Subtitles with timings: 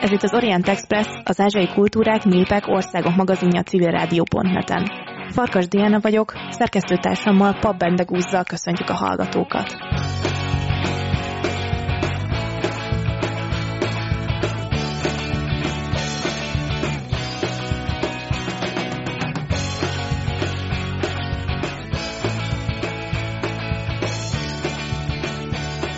[0.00, 4.90] Ez itt az Orient Express, az ázsiai kultúrák, népek, országok magazinja civilrádió.net-en.
[5.30, 9.76] Farkas Diana vagyok, szerkesztőtársammal Pap Bendegúzzal köszöntjük a hallgatókat.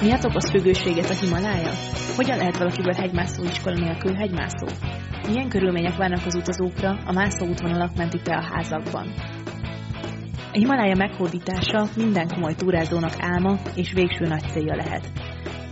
[0.01, 2.00] Miért okoz függőséget a Himalája?
[2.17, 4.67] Hogyan lehet valakiből hegymászó iskola nélkül hegymászó?
[5.29, 9.13] Milyen körülmények várnak az utazókra a mászó útvonalak menti házakban?
[10.53, 15.13] A Himalája meghódítása minden komoly túrázónak álma és végső nagy célja lehet.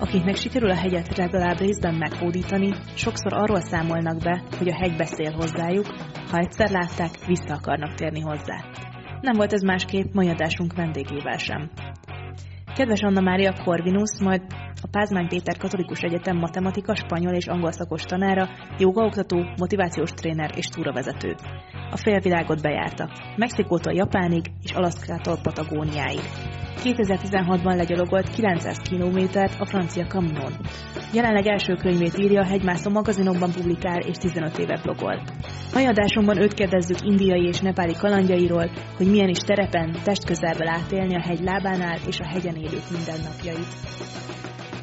[0.00, 5.32] Akiknek sikerül a hegyet legalább részben meghódítani, sokszor arról számolnak be, hogy a hegy beszél
[5.32, 5.86] hozzájuk,
[6.30, 8.64] ha egyszer látták, vissza akarnak térni hozzá.
[9.20, 11.70] Nem volt ez másképp mai adásunk vendégével sem.
[12.78, 14.42] Kedves Anna Mária Corvinus, majd
[14.82, 18.48] a Pázmány Péter Katolikus Egyetem matematika, spanyol és angol szakos tanára,
[18.78, 21.34] jogaoktató, motivációs tréner és túravezető.
[21.90, 26.20] A félvilágot bejárta, Mexikótól Japánig és Alaszkától Patagóniáig.
[26.82, 30.52] 2016-ban legyalogolt 900 kilométert a francia Caminon.
[31.12, 35.22] Jelenleg első könyvét írja, hegymászó magazinokban publikál és 15 éve blogol.
[35.72, 41.22] Mai adásunkban őt kérdezzük indiai és nepáli kalandjairól, hogy milyen is terepen, testközelből átélni a
[41.26, 43.76] hegy lábánál és a hegyen élők mindennapjait.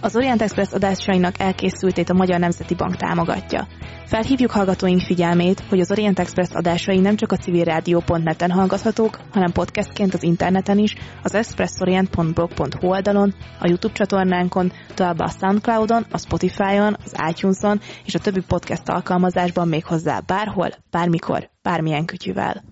[0.02, 3.68] Az Orient Express adásainak elkészültét a Magyar Nemzeti Bank támogatja.
[4.06, 10.14] Felhívjuk hallgatóink figyelmét, hogy az Orient Express adásai nem csak a civilrádió.net-en hallgathatók, hanem podcastként
[10.14, 17.16] az interneten is, az expressorient.blog.hu oldalon, a YouTube csatornánkon, továbbá a Soundcloudon, a Spotify-on, az
[17.30, 22.64] iTunes-on és a többi podcast alkalmazásban még hozzá bárhol, bármikor, bármilyen kütyüvel.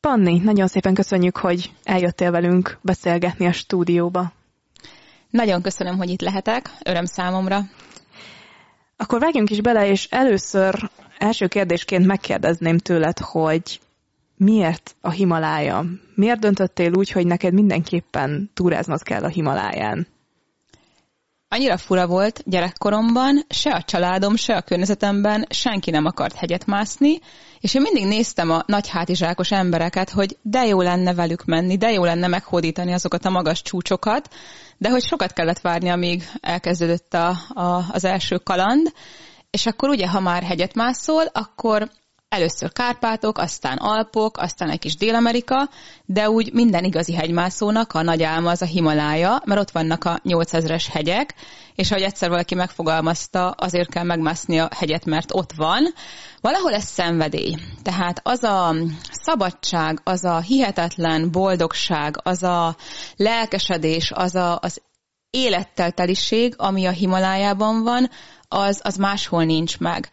[0.00, 4.35] Panni, nagyon szépen köszönjük, hogy eljöttél velünk beszélgetni a stúdióba.
[5.30, 7.60] Nagyon köszönöm, hogy itt lehetek, öröm számomra.
[8.96, 13.80] Akkor vágjunk is bele, és először első kérdésként megkérdezném tőled, hogy
[14.36, 15.84] miért a Himalája?
[16.14, 20.06] Miért döntöttél úgy, hogy neked mindenképpen túráznod kell a Himaláján?
[21.48, 27.18] Annyira fura volt gyerekkoromban, se a családom, se a környezetemben senki nem akart hegyet mászni,
[27.60, 31.92] és én mindig néztem a nagy hátizsákos embereket, hogy de jó lenne velük menni, de
[31.92, 34.34] jó lenne meghódítani azokat a magas csúcsokat,
[34.78, 38.92] de hogy sokat kellett várni, amíg elkezdődött a, a, az első kaland,
[39.50, 41.90] és akkor ugye, ha már hegyet mászol, akkor
[42.28, 45.68] először Kárpátok, aztán Alpok, aztán egy kis Dél-Amerika,
[46.04, 50.20] de úgy minden igazi hegymászónak a nagy álma az a Himalája, mert ott vannak a
[50.24, 51.34] 8000-es hegyek,
[51.74, 55.94] és ahogy egyszer valaki megfogalmazta, azért kell megmászni a hegyet, mert ott van.
[56.40, 57.56] Valahol ez szenvedély.
[57.82, 58.74] Tehát az a
[59.10, 62.76] szabadság, az a hihetetlen boldogság, az a
[63.16, 64.82] lelkesedés, az a, az
[65.30, 68.10] élettel teliség, ami a Himalájában van,
[68.48, 70.10] az, az máshol nincs meg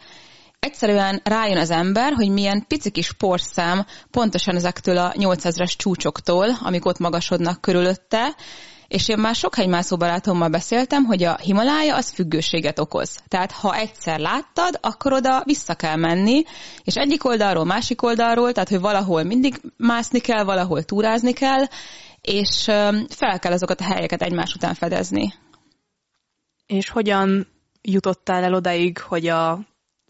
[0.64, 6.86] egyszerűen rájön az ember, hogy milyen pici kis porszám pontosan ezektől a 8000-es csúcsoktól, amik
[6.86, 8.36] ott magasodnak körülötte,
[8.88, 13.20] és én már sok hegymászó barátommal beszéltem, hogy a Himalája az függőséget okoz.
[13.28, 16.44] Tehát ha egyszer láttad, akkor oda vissza kell menni,
[16.84, 21.64] és egyik oldalról, másik oldalról, tehát hogy valahol mindig mászni kell, valahol túrázni kell,
[22.22, 22.64] és
[23.10, 25.34] fel kell azokat a helyeket egymás után fedezni.
[26.66, 27.48] És hogyan
[27.82, 29.60] jutottál el odaig, hogy a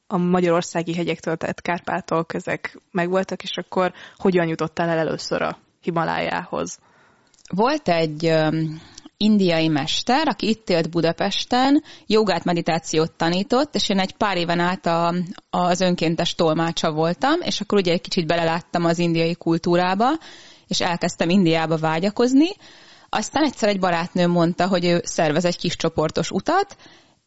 [0.07, 6.79] a magyarországi hegyektől tett Kárpátok, ezek megvoltak, és akkor hogyan jutottál el először a Himalájához?
[7.49, 8.33] Volt egy
[9.17, 14.85] indiai mester, aki itt élt Budapesten, jogát, meditációt tanított, és én egy pár éven át
[14.85, 15.13] a,
[15.49, 20.09] az önkéntes tolmácsa voltam, és akkor ugye egy kicsit beleláttam az indiai kultúrába,
[20.67, 22.49] és elkezdtem Indiába vágyakozni.
[23.09, 26.75] Aztán egyszer egy barátnő mondta, hogy ő szervez egy kis csoportos utat,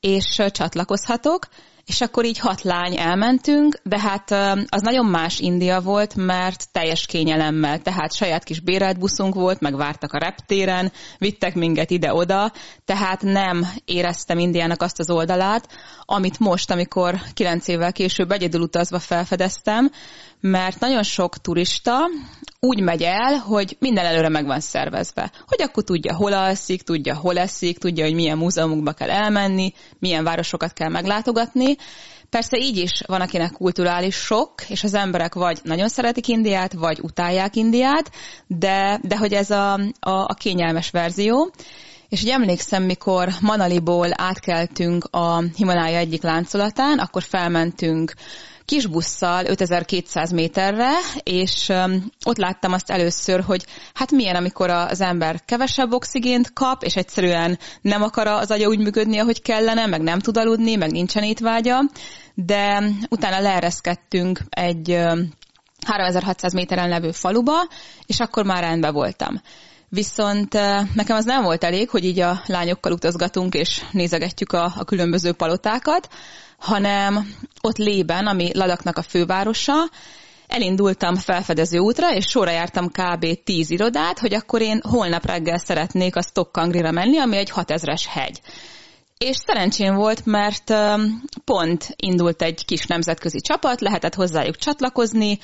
[0.01, 1.49] és csatlakozhatok,
[1.87, 4.31] és akkor így hat lány elmentünk, de hát
[4.69, 9.77] az nagyon más India volt, mert teljes kényelemmel, tehát saját kis bérelt buszunk volt, meg
[9.77, 12.53] vártak a reptéren, vittek minket ide-oda,
[12.85, 15.69] tehát nem éreztem Indiának azt az oldalát,
[16.01, 19.91] amit most, amikor kilenc évvel később egyedül utazva felfedeztem,
[20.51, 21.97] mert nagyon sok turista
[22.61, 25.33] úgy megy el, hogy minden előre meg van szervezve.
[25.47, 30.25] Hogy akkor tudja, hol alszik, tudja, hol eszik, tudja, hogy milyen múzeumokba kell elmenni, milyen
[30.25, 31.77] városokat kell meglátogatni.
[32.31, 37.01] Persze így is van, akinek kulturális sok, és az emberek vagy nagyon szeretik Indiát, vagy
[37.03, 38.11] utálják Indiát,
[38.47, 41.51] de, de hogy ez a, a, a kényelmes verzió.
[42.09, 48.13] És ugye emlékszem, mikor Manaliból átkeltünk a Himalája egyik láncolatán, akkor felmentünk
[48.67, 50.91] kis busszal 5200 méterre,
[51.23, 51.73] és
[52.25, 53.65] ott láttam azt először, hogy
[53.95, 58.79] hát milyen, amikor az ember kevesebb oxigént kap, és egyszerűen nem akar az agya úgy
[58.79, 61.79] működni, ahogy kellene, meg nem tud aludni, meg nincsen étvágya,
[62.35, 64.99] de utána leereszkedtünk egy
[65.87, 67.69] 3600 méteren levő faluba,
[68.07, 69.41] és akkor már rendben voltam.
[69.89, 70.53] Viszont
[70.95, 75.33] nekem az nem volt elég, hogy így a lányokkal utazgatunk és nézegetjük a, a különböző
[75.33, 76.09] palotákat,
[76.67, 79.75] hanem ott Lében, ami Ladaknak a fővárosa,
[80.47, 83.27] elindultam felfedező útra, és sorra jártam kb.
[83.45, 88.41] 10 irodát, hogy akkor én holnap reggel szeretnék a Stokkangrira menni, ami egy 6000-es hegy.
[89.19, 90.75] És szerencsém volt, mert
[91.45, 95.39] pont indult egy kis nemzetközi csapat, lehetett hozzájuk csatlakozni,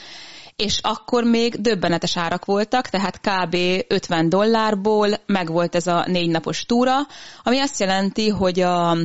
[0.56, 3.56] és akkor még döbbenetes árak voltak, tehát kb.
[3.88, 6.96] 50 dollárból megvolt ez a négy napos túra,
[7.42, 8.96] ami azt jelenti, hogy a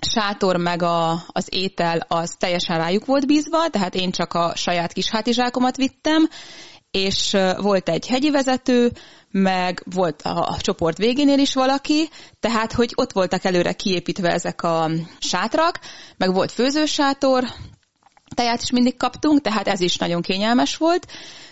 [0.00, 4.92] sátor meg a, az étel az teljesen rájuk volt bízva, tehát én csak a saját
[4.92, 6.28] kis hátizsákomat vittem,
[6.90, 8.92] és volt egy hegyi vezető,
[9.30, 12.08] meg volt a, a csoport végénél is valaki,
[12.40, 15.80] tehát hogy ott voltak előre kiépítve ezek a sátrak,
[16.16, 17.44] meg volt főzősátor,
[18.34, 21.06] teját is mindig kaptunk, tehát ez is nagyon kényelmes volt.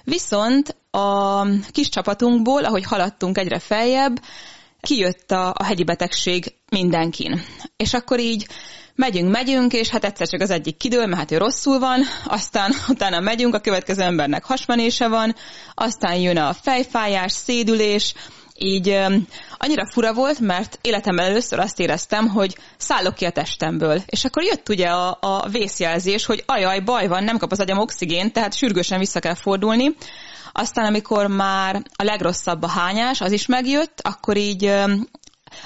[0.04, 4.20] Viszont a kis csapatunkból, ahogy haladtunk egyre feljebb,
[4.86, 7.42] kijött a, a hegyi betegség mindenkin.
[7.76, 8.46] És akkor így
[8.94, 12.72] megyünk, megyünk, és hát egyszer csak az egyik kidől, mert hát ő rosszul van, aztán
[12.88, 15.34] utána megyünk, a következő embernek hasmenése van,
[15.74, 18.14] aztán jön a fejfájás, szédülés,
[18.58, 24.02] így um, annyira fura volt, mert életemben először azt éreztem, hogy szállok ki a testemből.
[24.06, 27.78] És akkor jött ugye a, a vészjelzés, hogy ajaj, baj van, nem kap az agyam
[27.78, 29.94] oxigént, tehát sürgősen vissza kell fordulni.
[30.58, 34.72] Aztán, amikor már a legrosszabb a hányás, az is megjött, akkor így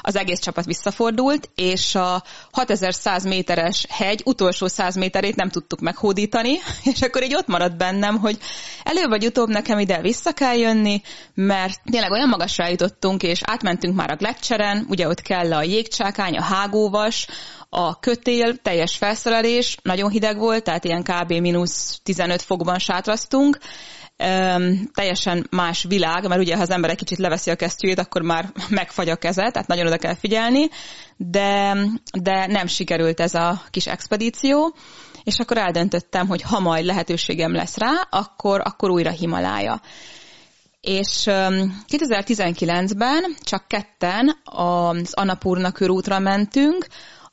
[0.00, 2.22] az egész csapat visszafordult, és a
[2.52, 6.58] 6100 méteres hegy utolsó 100 méterét nem tudtuk meghódítani,
[6.92, 8.38] és akkor így ott maradt bennem, hogy
[8.82, 11.02] előbb vagy utóbb nekem ide vissza kell jönni,
[11.34, 16.36] mert tényleg olyan magasra jutottunk, és átmentünk már a gletszeren, ugye ott kell a jégcsákány,
[16.36, 17.26] a hágóvas,
[17.68, 21.32] a kötél, teljes felszerelés, nagyon hideg volt, tehát ilyen kb.
[21.32, 23.58] mínusz 15 fokban sátraztunk,
[24.94, 28.52] teljesen más világ, mert ugye ha az ember egy kicsit leveszi a kesztyűjét, akkor már
[28.68, 30.68] megfagy a keze, tehát nagyon oda kell figyelni,
[31.16, 31.76] de,
[32.20, 34.74] de nem sikerült ez a kis expedíció,
[35.24, 39.80] és akkor eldöntöttem, hogy ha majd lehetőségem lesz rá, akkor, akkor újra Himalája.
[40.80, 46.86] És 2019-ben csak ketten az Annapurna körútra mentünk,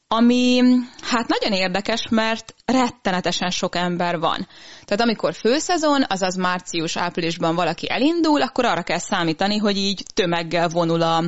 [0.08, 0.62] ami
[1.02, 4.48] hát nagyon érdekes, mert rettenetesen sok ember van.
[4.86, 11.02] Tehát amikor főszezon, azaz március-áprilisban valaki elindul, akkor arra kell számítani, hogy így tömeggel vonul
[11.02, 11.24] a,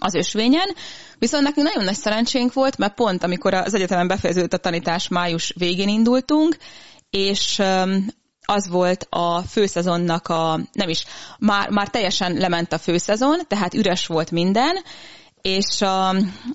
[0.00, 0.74] az ösvényen.
[1.18, 5.54] Viszont nekünk nagyon nagy szerencsénk volt, mert pont amikor az egyetemen befejeződött a tanítás május
[5.58, 6.56] végén indultunk,
[7.10, 7.62] és
[8.44, 11.04] az volt a főszezonnak a, nem is,
[11.38, 14.76] már, már teljesen lement a főszezon, tehát üres volt minden,
[15.42, 16.14] és a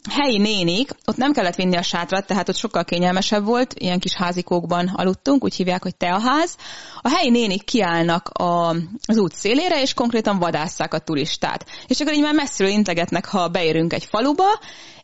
[0.09, 4.13] helyi nénik, ott nem kellett vinni a sátrat, tehát ott sokkal kényelmesebb volt, ilyen kis
[4.13, 6.55] házikókban aludtunk, úgy hívják, hogy teaház.
[7.01, 8.69] A helyi nénik kiállnak a,
[9.05, 11.65] az út szélére, és konkrétan vadásszák a turistát.
[11.87, 14.59] És akkor így már messziről integetnek, ha beérünk egy faluba,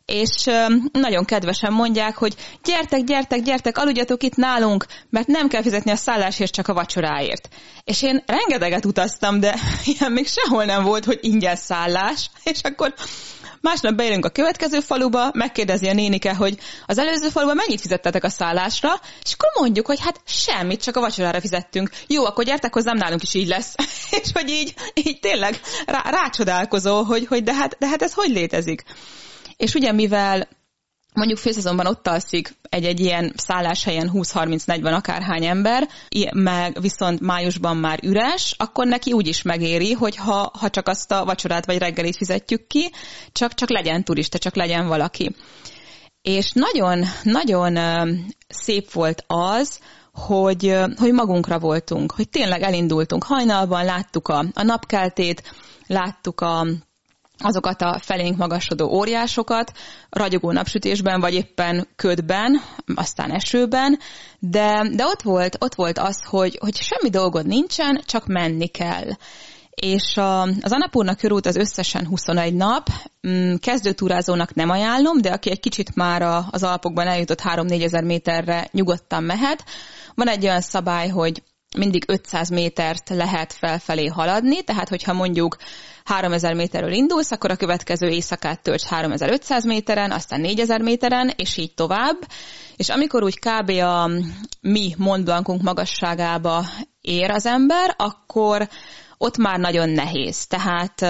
[0.06, 0.44] és
[0.92, 5.96] nagyon kedvesen mondják, hogy gyertek, gyertek, gyertek, aludjatok itt nálunk, mert nem kell fizetni a
[5.96, 7.48] szállásért, csak a vacsoráért.
[7.84, 9.54] És én rengeteget utaztam, de
[9.98, 12.94] ilyen még sehol nem volt, hogy ingyen szállás, és akkor
[13.64, 18.28] Másnap beérünk a következő faluba, megkérdezi a nénike, hogy az előző faluba mennyit fizettetek a
[18.28, 18.88] szállásra,
[19.22, 21.90] és akkor mondjuk, hogy hát semmit, csak a vacsorára fizettünk.
[22.06, 23.74] Jó, akkor gyertek hozzám, nálunk is így lesz.
[24.22, 28.30] és hogy így, így tényleg rá, rácsodálkozó, hogy, hogy de, hát, de hát ez hogy
[28.30, 28.82] létezik.
[29.56, 30.48] És ugye mivel
[31.14, 35.88] mondjuk főszezonban ott alszik egy-egy ilyen szálláshelyen 20-30-40 akárhány ember,
[36.32, 41.12] meg viszont májusban már üres, akkor neki úgy is megéri, hogy ha, ha csak azt
[41.12, 42.90] a vacsorát vagy reggelit fizetjük ki,
[43.32, 45.34] csak, csak legyen turista, csak legyen valaki.
[46.22, 47.78] És nagyon, nagyon
[48.48, 49.80] szép volt az,
[50.12, 55.42] hogy, hogy magunkra voltunk, hogy tényleg elindultunk hajnalban, láttuk a, a napkeltét,
[55.86, 56.66] láttuk a,
[57.38, 59.72] azokat a felénk magasodó óriásokat,
[60.10, 62.60] ragyogó napsütésben, vagy éppen ködben,
[62.94, 63.98] aztán esőben,
[64.38, 69.08] de, de ott, volt, ott volt az, hogy, hogy semmi dolgod nincsen, csak menni kell.
[69.70, 72.88] És a, az Anapurna körút az összesen 21 nap,
[73.28, 78.68] mm, kezdőtúrázónak nem ajánlom, de aki egy kicsit már az Alpokban eljutott 3-4 ezer méterre
[78.72, 79.64] nyugodtan mehet.
[80.14, 81.42] Van egy olyan szabály, hogy
[81.78, 85.56] mindig 500 métert lehet felfelé haladni, tehát hogyha mondjuk
[86.04, 91.74] 3000 méterről indulsz, akkor a következő éjszakát tölts 3500 méteren, aztán 4000 méteren, és így
[91.74, 92.16] tovább.
[92.76, 93.70] És amikor úgy kb.
[93.70, 94.10] a
[94.60, 96.64] mi Mont magasságába
[97.00, 98.68] ér az ember, akkor
[99.18, 100.46] ott már nagyon nehéz.
[100.46, 101.06] Tehát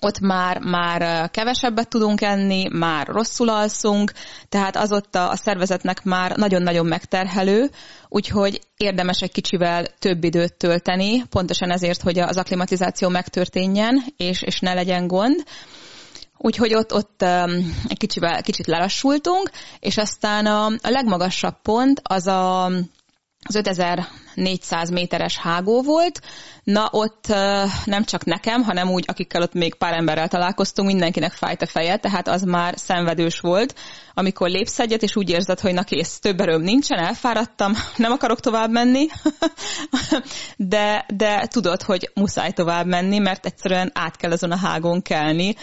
[0.00, 4.12] ott már, már kevesebbet tudunk enni, már rosszul alszunk,
[4.48, 7.70] tehát az ott a, szervezetnek már nagyon-nagyon megterhelő,
[8.08, 14.60] úgyhogy érdemes egy kicsivel több időt tölteni, pontosan ezért, hogy az aklimatizáció megtörténjen, és, és
[14.60, 15.42] ne legyen gond.
[16.42, 17.22] Úgyhogy ott, ott
[17.88, 22.70] egy kicsivel, kicsit lelassultunk, és aztán a, a legmagasabb pont az a
[23.46, 26.20] az 5400 méteres hágó volt.
[26.64, 27.26] Na ott
[27.84, 31.96] nem csak nekem, hanem úgy, akikkel ott még pár emberrel találkoztunk, mindenkinek fájt a feje,
[31.96, 33.74] tehát az már szenvedős volt,
[34.14, 38.40] amikor lépsz egyet, és úgy érzed, hogy na kész, több erőm nincsen, elfáradtam, nem akarok
[38.40, 39.06] tovább menni,
[40.56, 45.54] de, de tudod, hogy muszáj tovább menni, mert egyszerűen át kell azon a hágon kelni,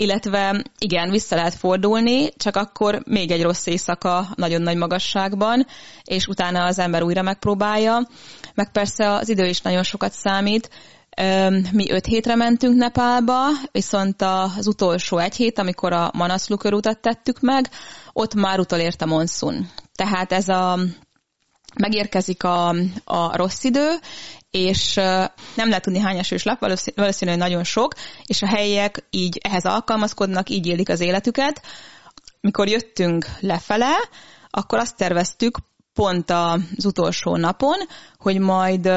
[0.00, 5.66] illetve igen, vissza lehet fordulni, csak akkor még egy rossz éjszaka nagyon nagy magasságban,
[6.04, 8.08] és utána az ember újra megpróbálja.
[8.54, 10.70] Meg persze az idő is nagyon sokat számít.
[11.72, 17.40] Mi öt hétre mentünk Nepálba, viszont az utolsó egy hét, amikor a Manaslu körútat tettük
[17.40, 17.68] meg,
[18.12, 19.70] ott már utolért a monszun.
[19.94, 20.78] Tehát ez a
[21.78, 22.68] megérkezik a,
[23.04, 23.88] a rossz idő,
[24.50, 24.94] és
[25.54, 26.58] nem lehet tudni hány esős lap,
[26.94, 27.94] valószínűleg nagyon sok,
[28.26, 31.62] és a helyiek így ehhez alkalmazkodnak, így élik az életüket.
[32.40, 33.96] Mikor jöttünk lefele,
[34.50, 35.58] akkor azt terveztük
[35.94, 37.78] pont az utolsó napon,
[38.18, 38.90] hogy majd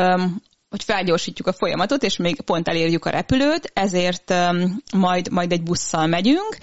[0.70, 4.34] hogy felgyorsítjuk a folyamatot, és még pont elérjük a repülőt, ezért
[4.96, 6.58] majd, majd egy busszal megyünk,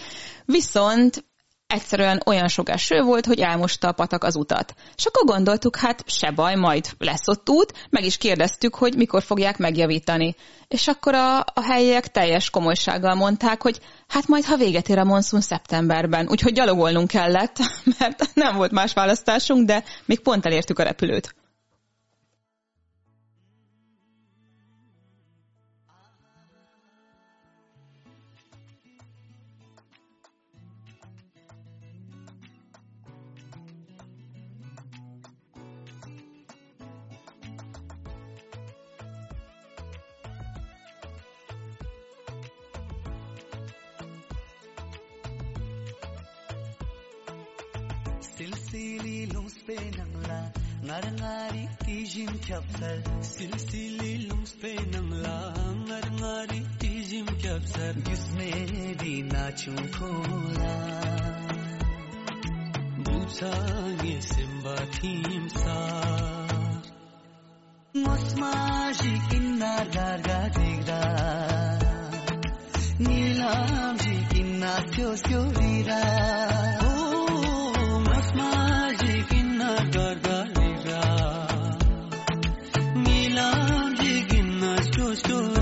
[0.44, 1.24] viszont
[1.70, 4.74] egyszerűen olyan sok eső volt, hogy elmosta a patak az utat.
[4.96, 9.22] És akkor gondoltuk, hát se baj, majd lesz ott út, meg is kérdeztük, hogy mikor
[9.22, 10.34] fogják megjavítani.
[10.68, 15.04] És akkor a, a helyiek teljes komolysággal mondták, hogy hát majd ha véget ér a
[15.04, 16.28] monszun szeptemberben.
[16.28, 17.56] Úgyhogy gyalogolnunk kellett,
[17.98, 21.34] mert nem volt más választásunk, de még pont elértük a repülőt.
[49.70, 50.40] penamla
[50.86, 52.98] ngarngari tijim kapsar.
[53.32, 55.36] Silsili lums penamla
[55.86, 57.94] ngarngari tijim kapsar.
[58.06, 58.50] Gizme
[59.00, 60.74] di naçum kola
[63.04, 66.82] buçangi simba tim sar.
[68.04, 71.02] Mosmaji innar darga digra
[73.04, 76.02] nilamji innar kyo kyo rira
[76.86, 78.69] oh mosmaji
[79.60, 81.20] syo syo dira
[84.82, 85.59] Ez itt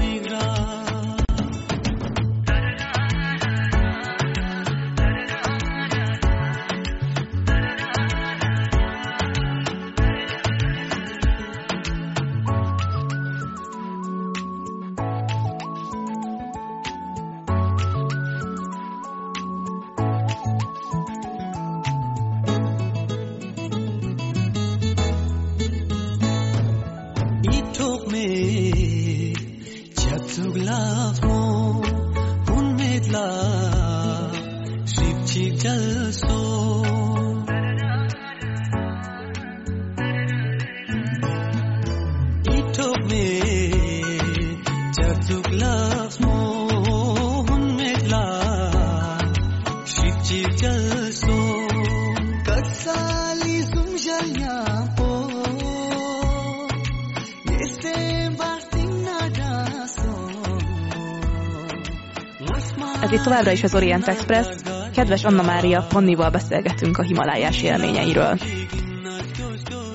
[63.39, 64.47] továbbra is az Orient Express.
[64.95, 68.39] Kedves Anna Mária, Pannival beszélgetünk a himalájás élményeiről.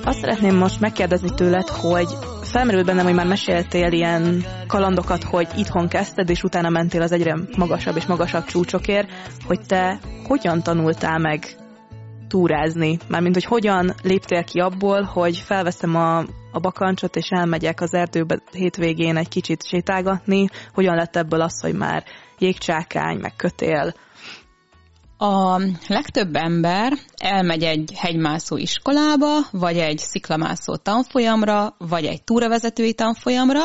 [0.04, 2.06] Azt szeretném most megkérdezni tőled, hogy
[2.42, 7.36] felmerült bennem, hogy már meséltél ilyen kalandokat, hogy itthon kezdted, és utána mentél az egyre
[7.56, 9.08] magasabb és magasabb csúcsokért,
[9.46, 11.56] hogy te hogyan tanultál meg
[12.28, 12.98] túrázni?
[13.08, 16.18] Mármint, hogy hogyan léptél ki abból, hogy felveszem a,
[16.52, 21.74] a bakancsot, és elmegyek az erdőbe hétvégén egy kicsit sétálgatni, hogyan lett ebből az, hogy
[21.74, 22.04] már
[22.38, 23.94] jégcsákány, meg kötél?
[25.18, 33.62] A legtöbb ember elmegy egy hegymászó iskolába, vagy egy sziklamászó tanfolyamra, vagy egy túravezetői tanfolyamra,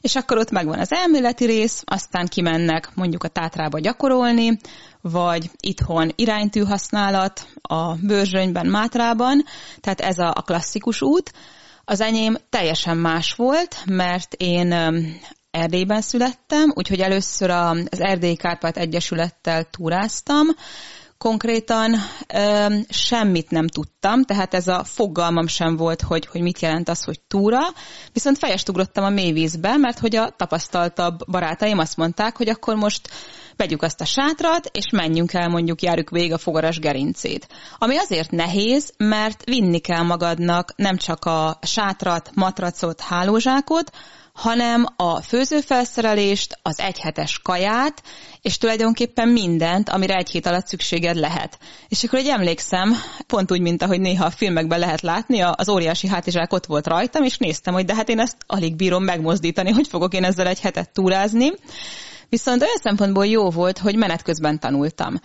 [0.00, 4.58] és akkor ott megvan az elméleti rész, aztán kimennek mondjuk a Tátrába gyakorolni,
[5.00, 9.44] vagy itthon iránytű használat a Bőrzsönyben, Mátrában,
[9.80, 11.32] tehát ez a, a klasszikus út.
[11.84, 14.74] Az enyém teljesen más volt, mert én
[15.52, 20.46] Erdélyben születtem, úgyhogy először az Erdélyi Kárpát Egyesülettel túráztam,
[21.18, 21.94] konkrétan
[22.34, 27.04] ö, semmit nem tudtam, tehát ez a fogalmam sem volt, hogy, hogy mit jelent az,
[27.04, 27.60] hogy túra,
[28.12, 33.08] viszont fejest ugrottam a mélyvízbe, mert hogy a tapasztaltabb barátaim azt mondták, hogy akkor most
[33.56, 37.48] vegyük azt a sátrat, és menjünk el, mondjuk járjuk végig a fogaras gerincét.
[37.78, 43.90] Ami azért nehéz, mert vinni kell magadnak nem csak a sátrat, matracot, hálózsákot,
[44.32, 48.02] hanem a főzőfelszerelést, az egyhetes kaját,
[48.40, 51.58] és tulajdonképpen mindent, amire egy hét alatt szükséged lehet.
[51.88, 52.94] És akkor egy emlékszem,
[53.26, 57.24] pont úgy, mint ahogy néha a filmekben lehet látni, az óriási hátizsák ott volt rajtam,
[57.24, 60.60] és néztem, hogy de hát én ezt alig bírom megmozdítani, hogy fogok én ezzel egy
[60.60, 61.50] hetet túrázni.
[62.28, 65.20] Viszont olyan szempontból jó volt, hogy menet közben tanultam.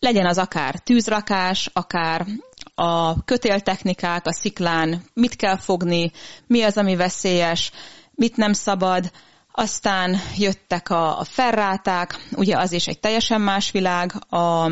[0.00, 2.26] Legyen az akár tűzrakás, akár
[2.74, 6.10] a kötéltechnikák, a sziklán, mit kell fogni,
[6.46, 7.70] mi az, ami veszélyes,
[8.16, 9.10] mit nem szabad,
[9.52, 14.70] aztán jöttek a, a ferráták, ugye az is egy teljesen más világ, a,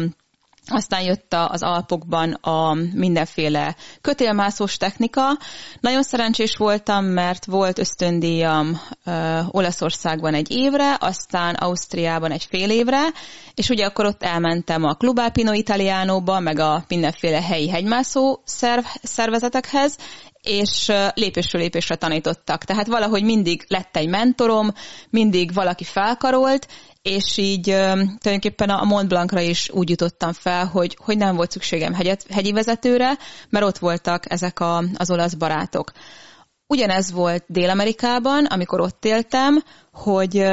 [0.67, 5.39] aztán jött az Alpokban a mindenféle kötélmászós technika.
[5.81, 13.03] Nagyon szerencsés voltam, mert volt ösztöndíjam ö, Olaszországban egy évre, aztán Ausztriában egy fél évre,
[13.55, 18.85] és ugye akkor ott elmentem a Club Alpino Italianóba, meg a mindenféle helyi hegymászó szerv,
[19.03, 19.97] szervezetekhez,
[20.45, 22.65] és lépésről lépésre tanítottak.
[22.65, 24.71] Tehát valahogy mindig lett egy mentorom,
[25.11, 26.69] mindig valaki felkarolt,
[27.03, 31.95] és így tulajdonképpen a Mont Blancra is úgy jutottam fel, hogy, hogy nem volt szükségem
[31.95, 35.93] hegyet, hegyi vezetőre, mert ott voltak ezek a, az olasz barátok.
[36.67, 40.45] Ugyanez volt Dél-Amerikában, amikor ott éltem, hogy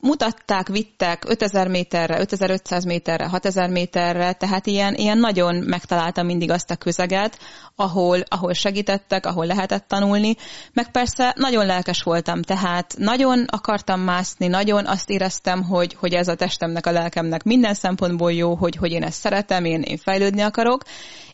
[0.00, 6.70] mutatták, vittek 5000 méterre, 5500 méterre, 6000 méterre, tehát ilyen, ilyen nagyon megtaláltam mindig azt
[6.70, 7.38] a közeget,
[7.74, 10.34] ahol, ahol segítettek, ahol lehetett tanulni,
[10.72, 16.28] meg persze nagyon lelkes voltam, tehát nagyon akartam mászni, nagyon azt éreztem, hogy, hogy ez
[16.28, 20.40] a testemnek, a lelkemnek minden szempontból jó, hogy, hogy én ezt szeretem, én, én fejlődni
[20.40, 20.82] akarok,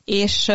[0.05, 0.51] és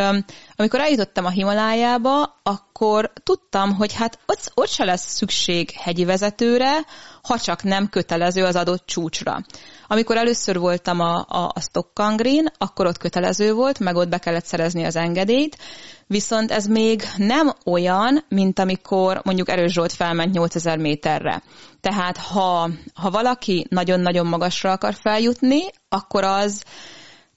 [0.55, 6.85] amikor eljutottam a Himalájába, akkor tudtam, hogy hát ott, ott se lesz szükség hegyi vezetőre,
[7.21, 9.41] ha csak nem kötelező az adott csúcsra.
[9.87, 14.45] Amikor először voltam a, a, a Stockangrin, akkor ott kötelező volt, meg ott be kellett
[14.45, 15.57] szerezni az engedélyt,
[16.07, 21.43] viszont ez még nem olyan, mint amikor mondjuk Erős Zsolt felment 8000 méterre.
[21.81, 26.63] Tehát ha, ha valaki nagyon-nagyon magasra akar feljutni, akkor az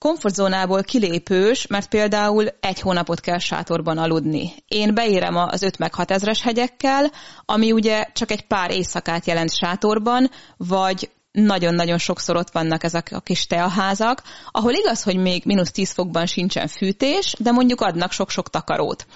[0.01, 4.53] komfortzónából kilépős, mert például egy hónapot kell sátorban aludni.
[4.69, 7.11] Én beérem az 5 meg 6 ezres hegyekkel,
[7.45, 13.21] ami ugye csak egy pár éjszakát jelent sátorban, vagy nagyon-nagyon sokszor ott vannak ezek a
[13.21, 18.51] kis teaházak, ahol igaz, hogy még mínusz 10 fokban sincsen fűtés, de mondjuk adnak sok-sok
[18.51, 19.07] takarót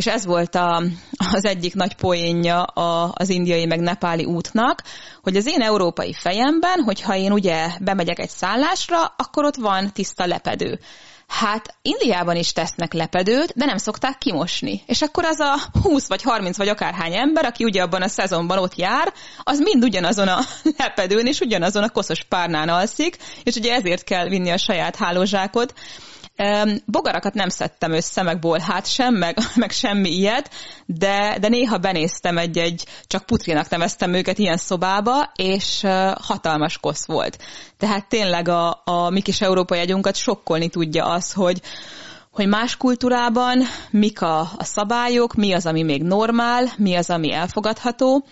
[0.00, 0.82] és ez volt a,
[1.32, 4.82] az egyik nagy poénja a, az indiai meg nepáli útnak,
[5.22, 10.26] hogy az én európai fejemben, hogyha én ugye bemegyek egy szállásra, akkor ott van tiszta
[10.26, 10.80] lepedő.
[11.26, 14.82] Hát Indiában is tesznek lepedőt, de nem szokták kimosni.
[14.86, 18.58] És akkor az a 20 vagy 30 vagy akárhány ember, aki ugye abban a szezonban
[18.58, 20.38] ott jár, az mind ugyanazon a
[20.78, 25.74] lepedőn és ugyanazon a koszos párnán alszik, és ugye ezért kell vinni a saját hálózsákot.
[26.84, 30.50] Bogarakat nem szedtem össze, meg bolhát sem, meg, meg semmi ilyet,
[30.86, 35.80] de, de néha benéztem egy-egy, csak putrinak neveztem őket ilyen szobába, és
[36.20, 37.38] hatalmas kosz volt.
[37.76, 41.60] Tehát tényleg a, a mi kis európai agyunkat sokkolni tudja az, hogy,
[42.30, 47.32] hogy más kultúrában mik a, a szabályok, mi az, ami még normál, mi az, ami
[47.32, 48.24] elfogadható,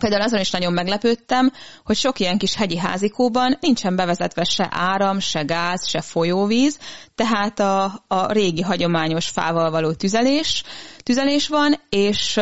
[0.00, 1.52] Például azon is nagyon meglepődtem,
[1.84, 6.78] hogy sok ilyen kis hegyi házikóban nincsen bevezetve se áram, se gáz, se folyóvíz,
[7.14, 10.62] tehát a, a régi hagyományos fával való tüzelés,
[11.02, 12.40] tüzelés van, és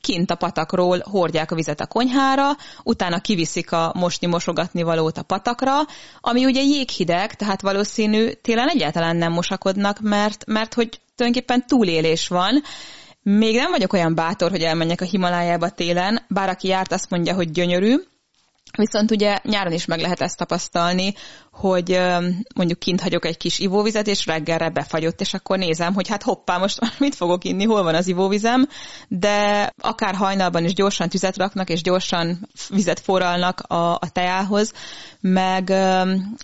[0.00, 2.50] kint a patakról hordják a vizet a konyhára,
[2.82, 5.78] utána kiviszik a mosni mosogatni valót a patakra,
[6.20, 12.62] ami ugye jéghideg, tehát valószínű télen egyáltalán nem mosakodnak, mert, mert hogy tulajdonképpen túlélés van,
[13.22, 17.34] még nem vagyok olyan bátor, hogy elmenjek a Himalájába télen, bár aki járt, azt mondja,
[17.34, 17.96] hogy gyönyörű,
[18.76, 21.14] Viszont ugye nyáron is meg lehet ezt tapasztalni,
[21.50, 22.00] hogy
[22.54, 26.58] mondjuk kint hagyok egy kis ivóvizet, és reggelre befagyott, és akkor nézem, hogy hát hoppá,
[26.58, 28.68] most mit fogok inni, hol van az ivóvizem,
[29.08, 34.72] de akár hajnalban is gyorsan tüzet raknak, és gyorsan vizet forralnak a, a teához,
[35.20, 35.72] meg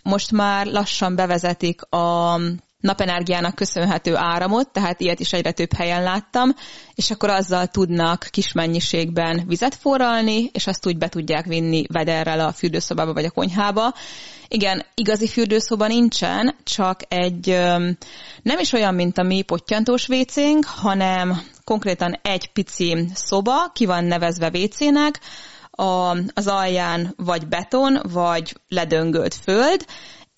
[0.02, 2.40] most már lassan bevezetik a
[2.80, 6.54] napenergiának köszönhető áramot, tehát ilyet is egyre több helyen láttam,
[6.94, 12.40] és akkor azzal tudnak kis mennyiségben vizet forralni, és azt úgy be tudják vinni vederrel
[12.40, 13.94] a fürdőszobába vagy a konyhába.
[14.48, 17.46] Igen, igazi fürdőszoba nincsen, csak egy
[18.42, 24.04] nem is olyan, mint a mi pottyantós vécénk, hanem konkrétan egy pici szoba, ki van
[24.04, 25.20] nevezve vécének,
[25.70, 29.84] a, az alján vagy beton, vagy ledöngölt föld,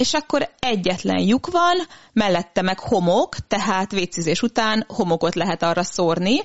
[0.00, 1.76] és akkor egyetlen lyuk van,
[2.12, 6.40] mellette meg homok, tehát vécizés után homokot lehet arra szórni,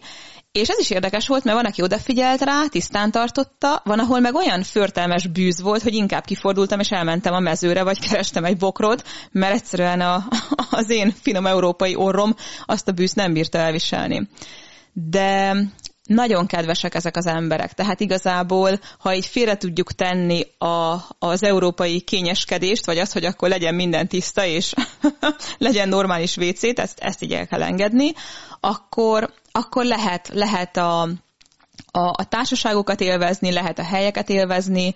[0.52, 4.36] és ez is érdekes volt, mert van, aki odafigyelt rá, tisztán tartotta, van, ahol meg
[4.36, 9.08] olyan förtelmes bűz volt, hogy inkább kifordultam, és elmentem a mezőre, vagy kerestem egy bokrot,
[9.32, 10.28] mert egyszerűen a,
[10.80, 14.28] az én finom európai orrom azt a bűzt nem bírta elviselni.
[14.94, 15.56] De
[16.06, 17.74] nagyon kedvesek ezek az emberek.
[17.74, 23.50] Tehát igazából, ha így félre tudjuk tenni a, az európai kényeskedést, vagy az, hogy akkor
[23.50, 24.74] legyen minden tiszta, és
[25.58, 28.12] legyen normális WC, ezt, ezt így el kell engedni,
[28.60, 31.10] akkor, akkor lehet, lehet a,
[31.92, 34.94] a, a társaságokat élvezni, lehet a helyeket élvezni,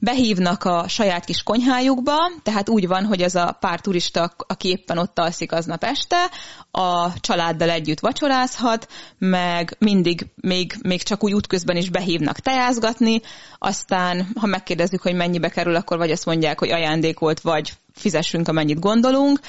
[0.00, 4.98] behívnak a saját kis konyhájukba, tehát úgy van, hogy ez a pár turista, aki éppen
[4.98, 6.30] ott alszik aznap este,
[6.70, 13.20] a családdal együtt vacsorázhat, meg mindig még, még csak úgy útközben is behívnak tejázgatni,
[13.58, 18.48] aztán ha megkérdezzük, hogy mennyibe kerül, akkor vagy azt mondják, hogy ajándék volt, vagy fizessünk,
[18.48, 19.40] amennyit gondolunk,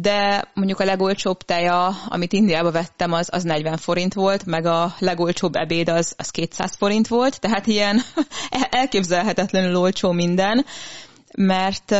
[0.00, 4.94] de mondjuk a legolcsóbb teja, amit Indiába vettem, az, az 40 forint volt, meg a
[4.98, 8.00] legolcsóbb ebéd az, az 200 forint volt, tehát ilyen
[8.70, 10.64] elképzelhetetlenül olcsó minden,
[11.36, 11.90] mert,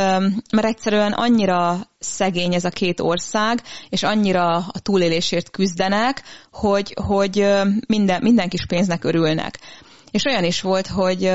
[0.51, 7.49] mert egyszerűen annyira szegény ez a két ország, és annyira a túlélésért küzdenek, hogy, hogy
[7.87, 9.59] minden, minden kis pénznek örülnek.
[10.11, 11.33] És olyan is volt, hogy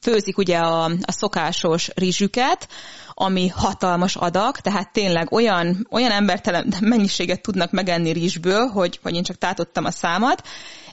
[0.00, 2.68] főzik ugye a, a szokásos rizsüket,
[3.18, 9.22] ami hatalmas adag, tehát tényleg olyan, olyan embertelen mennyiséget tudnak megenni rizsből, hogy, hogy én
[9.22, 10.42] csak tátottam a számat,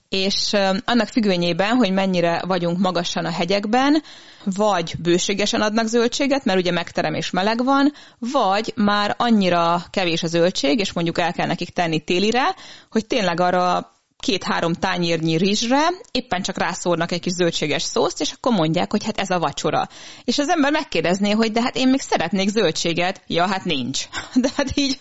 [0.10, 0.54] és
[0.86, 4.04] annak függvényében, hogy mennyire vagyunk magasan a hegyekben,
[4.44, 10.28] vagy bőségesen adnak zöldséget, mert ugye megterem és meleg van, vagy már annyira kevés a
[10.28, 12.56] zöldség, és mondjuk el kell nekik tenni télire,
[12.90, 13.92] hogy tényleg arra
[14.24, 19.20] két-három tányérnyi rizsre éppen csak rászórnak egy kis zöldséges szószt, és akkor mondják, hogy hát
[19.20, 19.88] ez a vacsora.
[20.24, 23.22] És az ember megkérdezné, hogy de hát én még szeretnék zöldséget.
[23.28, 24.08] Ja, hát nincs.
[24.44, 25.00] De hát így,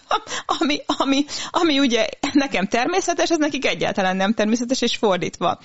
[0.59, 5.59] ami, ami, ami ugye nekem természetes, az nekik egyáltalán nem természetes, és fordítva.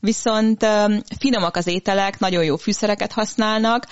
[0.00, 0.66] Viszont
[1.18, 3.86] finomak az ételek, nagyon jó fűszereket használnak,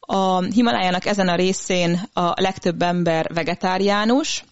[0.00, 4.44] a Himalájának ezen a részén a legtöbb ember vegetáriánus,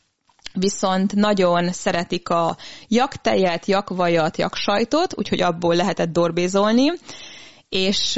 [0.55, 2.57] viszont nagyon szeretik a
[2.89, 6.93] jaktejet, jakvajat, jaksajtot, úgyhogy abból lehetett dorbézolni,
[7.69, 8.15] és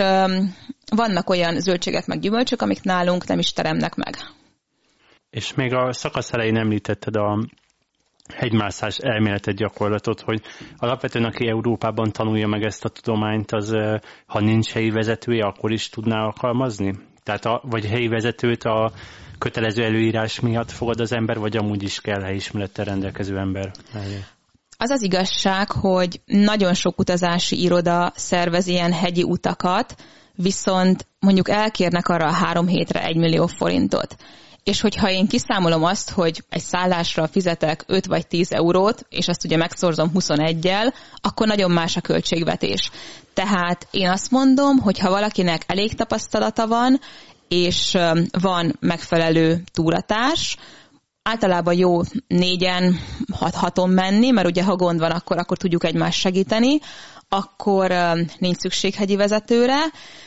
[0.96, 4.16] vannak olyan zöldségek meg gyümölcsök, amik nálunk nem is teremnek meg.
[5.30, 7.38] És még a szakasz elején említetted a
[8.34, 10.40] hegymászás elméletet, gyakorlatot, hogy
[10.76, 13.76] alapvetően aki Európában tanulja meg ezt a tudományt, az
[14.26, 16.94] ha nincs helyi vezetője, akkor is tudná alkalmazni?
[17.22, 18.92] Tehát a, vagy helyi vezetőt a
[19.42, 23.70] kötelező előírás miatt fogad az ember, vagy amúgy is kell helyismerettel rendelkező ember
[24.76, 29.94] Az az igazság, hogy nagyon sok utazási iroda szervez ilyen hegyi utakat,
[30.34, 34.16] viszont mondjuk elkérnek arra a három hétre egy millió forintot.
[34.64, 39.44] És hogyha én kiszámolom azt, hogy egy szállásra fizetek 5 vagy 10 eurót, és azt
[39.44, 42.90] ugye megszorzom 21-jel, akkor nagyon más a költségvetés.
[43.34, 47.00] Tehát én azt mondom, hogy ha valakinek elég tapasztalata van,
[47.52, 47.98] és
[48.40, 50.56] van megfelelő túratárs,
[51.22, 52.98] általában jó négyen,
[53.32, 56.80] hat, haton menni, mert ugye ha gond van, akkor, akkor tudjuk egymást segíteni,
[57.32, 57.92] akkor
[58.38, 59.78] nincs szükség hegyi vezetőre,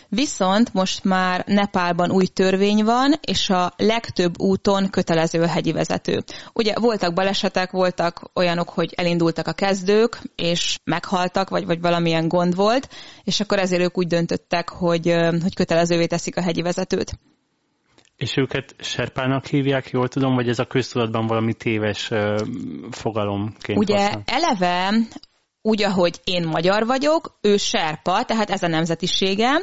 [0.10, 6.24] viszont most már Nepálban új törvény van, és a legtöbb úton kötelező a hegyi vezető.
[6.54, 12.56] Ugye voltak balesetek, voltak olyanok, hogy elindultak a kezdők, és meghaltak, vagy, vagy valamilyen gond
[12.56, 12.90] volt,
[13.24, 17.20] és akkor ezért ők úgy döntöttek, hogy, hogy kötelezővé teszik a hegyi vezetőt.
[18.16, 22.12] És őket serpának hívják, jól tudom, vagy ez a köztudatban valami téves
[22.92, 24.24] fogalomként Ugye használ?
[24.26, 24.94] eleve
[25.66, 29.62] úgy, ahogy én magyar vagyok, ő serpa, tehát ez a nemzetisége,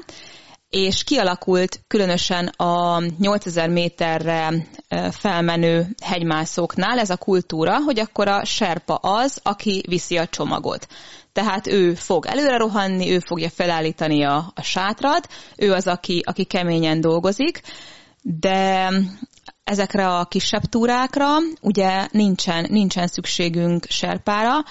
[0.71, 4.67] és kialakult különösen a 8000 méterre
[5.11, 10.87] felmenő hegymászóknál ez a kultúra, hogy akkor a serpa az, aki viszi a csomagot.
[11.33, 16.45] Tehát ő fog előre rohanni, ő fogja felállítani a, a sátrat, ő az, aki, aki
[16.45, 17.61] keményen dolgozik,
[18.23, 18.91] de
[19.65, 21.27] ezekre a kisebb túrákra
[21.61, 24.65] ugye nincsen, nincsen szükségünk serpára.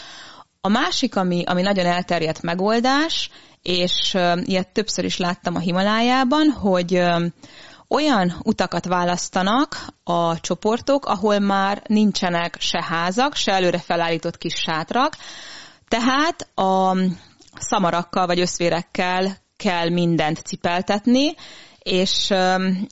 [0.63, 3.29] A másik, ami, ami nagyon elterjedt megoldás,
[3.61, 7.03] és ilyet többször is láttam a Himalájában, hogy
[7.87, 15.15] olyan utakat választanak a csoportok, ahol már nincsenek se házak, se előre felállított kis sátrak,
[15.87, 16.97] tehát a
[17.59, 21.35] szamarakkal vagy összvérekkel kell mindent cipeltetni,
[21.79, 22.29] és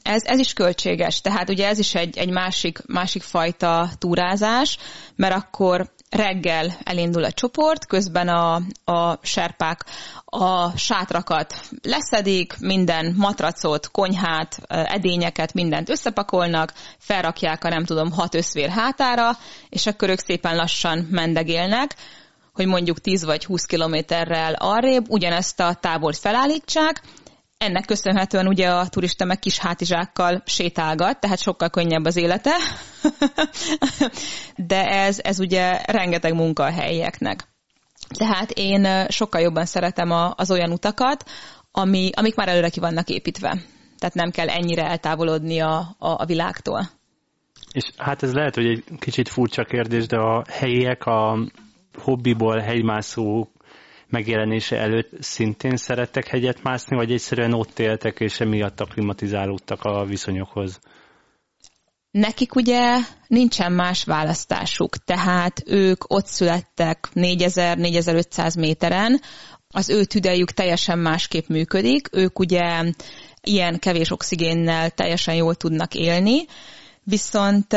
[0.01, 1.21] ez, ez is költséges.
[1.21, 4.77] Tehát ugye ez is egy, egy másik, másik fajta túrázás,
[5.15, 9.85] mert akkor reggel elindul a csoport, közben a, a serpák
[10.25, 18.69] a sátrakat leszedik, minden matracot, konyhát, edényeket, mindent összepakolnak, felrakják a nem tudom hat összvér
[18.69, 19.31] hátára,
[19.69, 21.95] és akkor ők szépen lassan mendegélnek,
[22.53, 27.01] hogy mondjuk 10 vagy 20 kilométerrel arrébb ugyanezt a tábort felállítsák,
[27.59, 32.51] ennek köszönhetően ugye a turista meg kis hátizsákkal sétálgat, tehát sokkal könnyebb az élete,
[34.71, 37.47] de ez, ez ugye rengeteg munka a helyieknek.
[38.17, 41.29] Tehát én sokkal jobban szeretem a, az olyan utakat,
[41.71, 43.57] ami, amik már előre ki vannak építve.
[43.97, 46.89] Tehát nem kell ennyire eltávolodni a, a, a világtól.
[47.71, 51.37] És hát ez lehet, hogy egy kicsit furcsa kérdés, de a helyiek a
[51.97, 53.47] hobbiból hegymászó
[54.09, 60.79] megjelenése előtt szintén szerettek hegyet mászni, vagy egyszerűen ott éltek, és emiatt aklimatizálódtak a viszonyokhoz?
[62.11, 69.21] Nekik ugye nincsen más választásuk, tehát ők ott születtek 4000-4500 méteren,
[69.67, 72.91] az ő tüdejük teljesen másképp működik, ők ugye
[73.43, 76.45] ilyen kevés oxigénnel teljesen jól tudnak élni,
[77.03, 77.73] viszont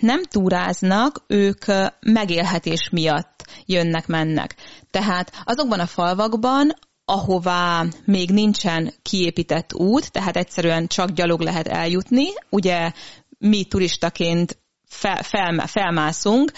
[0.00, 1.64] nem túráznak, ők
[2.00, 4.54] megélhetés miatt jönnek-mennek.
[4.90, 6.72] Tehát azokban a falvakban,
[7.04, 12.92] ahová még nincsen kiépített út, tehát egyszerűen csak gyalog lehet eljutni, ugye
[13.38, 16.52] mi turistaként fel, fel, felmászunk,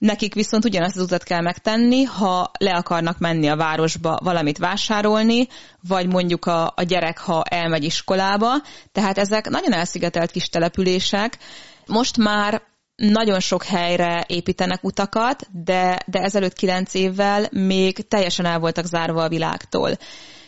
[0.00, 5.48] Nekik viszont ugyanazt az utat kell megtenni, ha le akarnak menni a városba valamit vásárolni,
[5.88, 8.52] vagy mondjuk a, a gyerek, ha elmegy iskolába.
[8.92, 11.38] Tehát ezek nagyon elszigetelt kis települések.
[11.86, 12.62] Most már
[13.00, 19.22] nagyon sok helyre építenek utakat, de, de ezelőtt kilenc évvel még teljesen el voltak zárva
[19.22, 19.90] a világtól.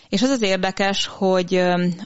[0.09, 1.55] És az az érdekes, hogy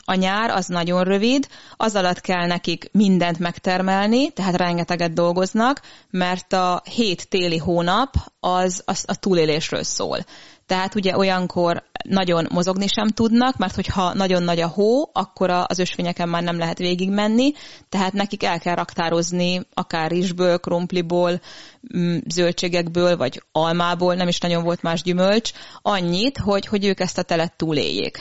[0.05, 5.81] a nyár az nagyon rövid, az alatt kell nekik mindent megtermelni, tehát rengeteget dolgoznak,
[6.11, 10.19] mert a hét téli hónap az, az a túlélésről szól.
[10.67, 15.79] Tehát ugye olyankor nagyon mozogni sem tudnak, mert hogyha nagyon nagy a hó, akkor az
[15.79, 17.53] ösvényeken már nem lehet végigmenni,
[17.89, 21.41] tehát nekik el kell raktározni akár rizsből, krumpliból,
[21.97, 27.19] mm, zöldségekből, vagy almából, nem is nagyon volt más gyümölcs, annyit, hogy, hogy ők ezt
[27.19, 28.19] a telet túléljék.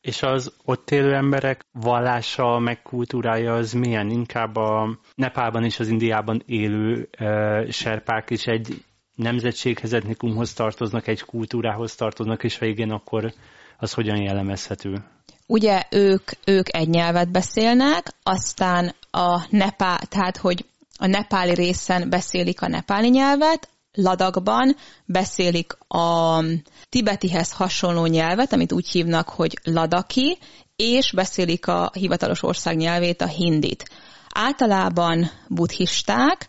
[0.00, 4.10] És az ott élő emberek vallása, meg kultúrája az milyen?
[4.10, 8.84] Inkább a Nepálban és az Indiában élő uh, serpák is egy
[9.22, 13.32] nemzetséghez, etnikumhoz tartoznak, egy kultúrához tartoznak, és végén akkor
[13.78, 15.04] az hogyan jellemezhető?
[15.46, 20.64] Ugye ők, ők egy nyelvet beszélnek, aztán a Nepál, tehát hogy
[20.98, 26.42] a nepáli részen beszélik a nepáli nyelvet, Ladakban beszélik a
[26.88, 30.38] tibetihez hasonló nyelvet, amit úgy hívnak, hogy ladaki,
[30.76, 33.90] és beszélik a hivatalos ország nyelvét, a hindit.
[34.34, 36.48] Általában buddhisták,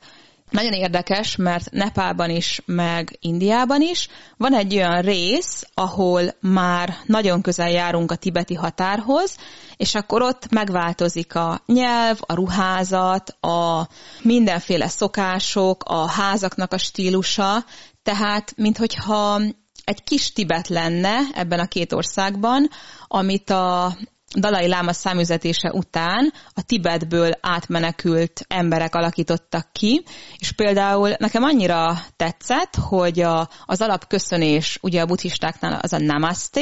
[0.54, 4.08] nagyon érdekes, mert Nepálban is, meg Indiában is.
[4.38, 9.38] Van egy olyan rész, ahol már nagyon közel járunk a tibeti határhoz,
[9.78, 13.88] és akkor ott megváltozik a nyelv, a ruházat, a
[14.22, 17.66] mindenféle szokások, a házaknak a stílusa,
[18.04, 19.42] tehát minthogyha
[19.84, 22.70] egy kis Tibet lenne ebben a két országban,
[23.08, 23.98] amit a
[24.39, 30.04] Dalai Láma számüzetése után a Tibetből átmenekült emberek alakítottak ki,
[30.38, 36.62] és például nekem annyira tetszett, hogy a, az alapköszönés ugye a buddhistáknál az a namaste,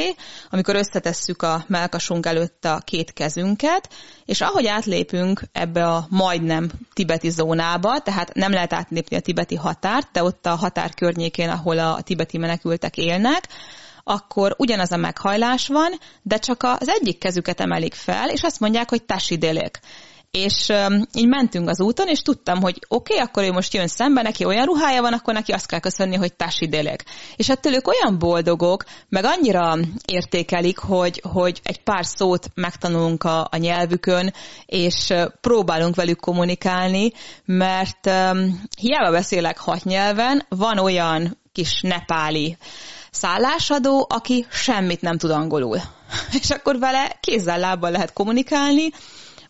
[0.50, 3.88] amikor összetesszük a melkasunk előtt a két kezünket,
[4.24, 10.08] és ahogy átlépünk ebbe a majdnem tibeti zónába, tehát nem lehet átlépni a tibeti határt,
[10.12, 13.48] de ott a határ környékén, ahol a tibeti menekültek élnek,
[14.04, 18.88] akkor ugyanaz a meghajlás van, de csak az egyik kezüket emelik fel, és azt mondják,
[18.88, 19.80] hogy tasidelék.
[20.30, 23.86] és um, így mentünk az úton, és tudtam, hogy oké, okay, akkor ő most jön
[23.86, 27.04] szembe, neki olyan ruhája van, akkor neki azt kell köszönni, hogy tássi délek.
[27.36, 33.48] És ettől ők olyan boldogok, meg annyira értékelik, hogy, hogy egy pár szót megtanulunk a,
[33.50, 34.32] a nyelvükön,
[34.66, 37.12] és próbálunk velük kommunikálni,
[37.44, 42.56] mert um, hiába beszélek hat nyelven, van olyan kis nepáli
[43.12, 45.78] szállásadó, aki semmit nem tud angolul.
[46.40, 48.90] És akkor vele kézzel lábbal lehet kommunikálni,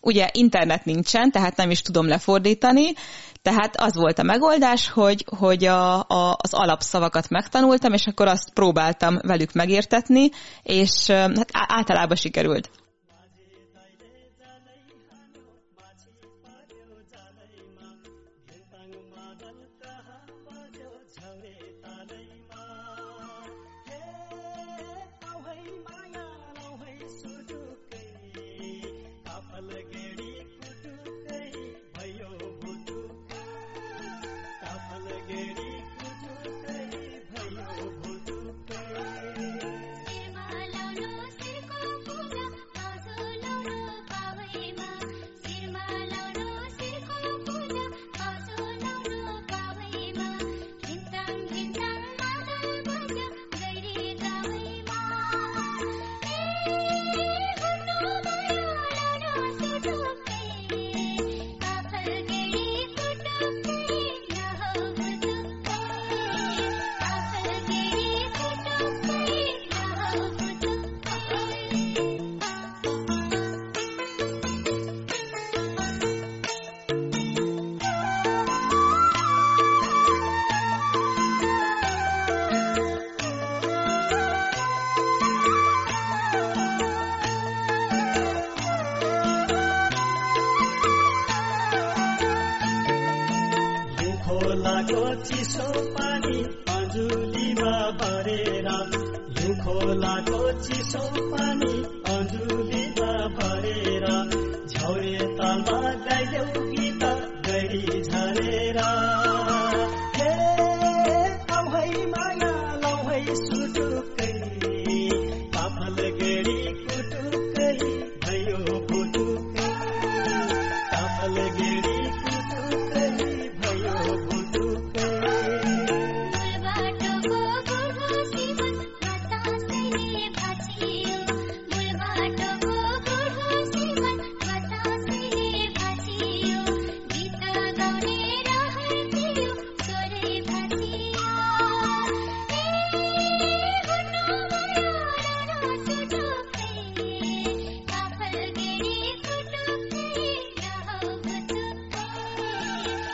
[0.05, 2.93] Ugye internet nincsen, tehát nem is tudom lefordítani,
[3.41, 8.53] tehát az volt a megoldás, hogy, hogy a, a, az alapszavakat megtanultam, és akkor azt
[8.53, 10.29] próbáltam velük megértetni,
[10.63, 12.69] és hát általában sikerült.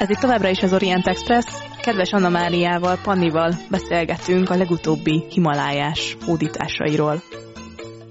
[0.10, 1.46] Ez itt továbbra is az Orient Express.
[1.82, 7.22] Kedves Anna Máriával, Pannival beszélgetünk a legutóbbi Himalájás hódításairól.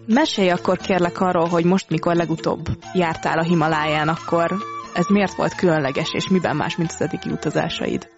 [0.07, 4.57] Mesélj akkor kérlek arról, hogy most mikor legutóbb jártál a Himaláján, akkor
[4.95, 8.09] ez miért volt különleges, és miben más, mint az eddigi utazásaid?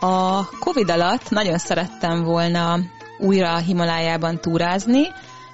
[0.00, 2.78] A Covid alatt nagyon szerettem volna
[3.18, 5.06] újra a Himalájában túrázni,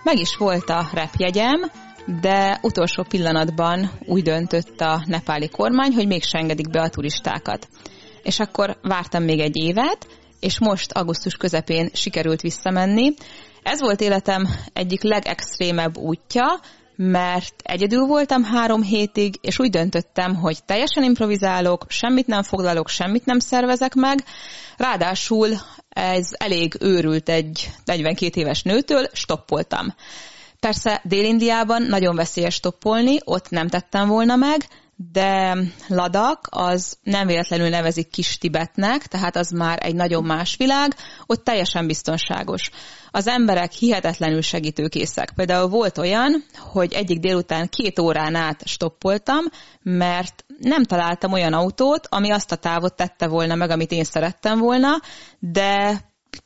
[0.02, 1.70] meg is volt a repjegyem,
[2.20, 7.68] de utolsó pillanatban úgy döntött a nepáli kormány, hogy mégsem engedik be a turistákat.
[8.22, 10.06] És akkor vártam még egy évet,
[10.40, 13.14] és most augusztus közepén sikerült visszamenni.
[13.62, 16.60] Ez volt életem egyik legextrémebb útja,
[16.96, 23.24] mert egyedül voltam három hétig, és úgy döntöttem, hogy teljesen improvizálok, semmit nem foglalok, semmit
[23.24, 24.18] nem szervezek meg,
[24.76, 25.48] ráadásul
[25.88, 29.94] ez elég őrült egy 42 éves nőtől, stoppoltam.
[30.64, 34.66] Persze Dél-Indiában nagyon veszélyes toppolni, ott nem tettem volna meg,
[35.12, 35.56] de
[35.88, 40.94] Ladak az nem véletlenül nevezik kis Tibetnek, tehát az már egy nagyon más világ,
[41.26, 42.70] ott teljesen biztonságos.
[43.10, 45.32] Az emberek hihetetlenül segítőkészek.
[45.34, 49.44] Például volt olyan, hogy egyik délután két órán át stoppoltam,
[49.82, 54.58] mert nem találtam olyan autót, ami azt a távot tette volna meg, amit én szerettem
[54.58, 54.90] volna,
[55.38, 56.00] de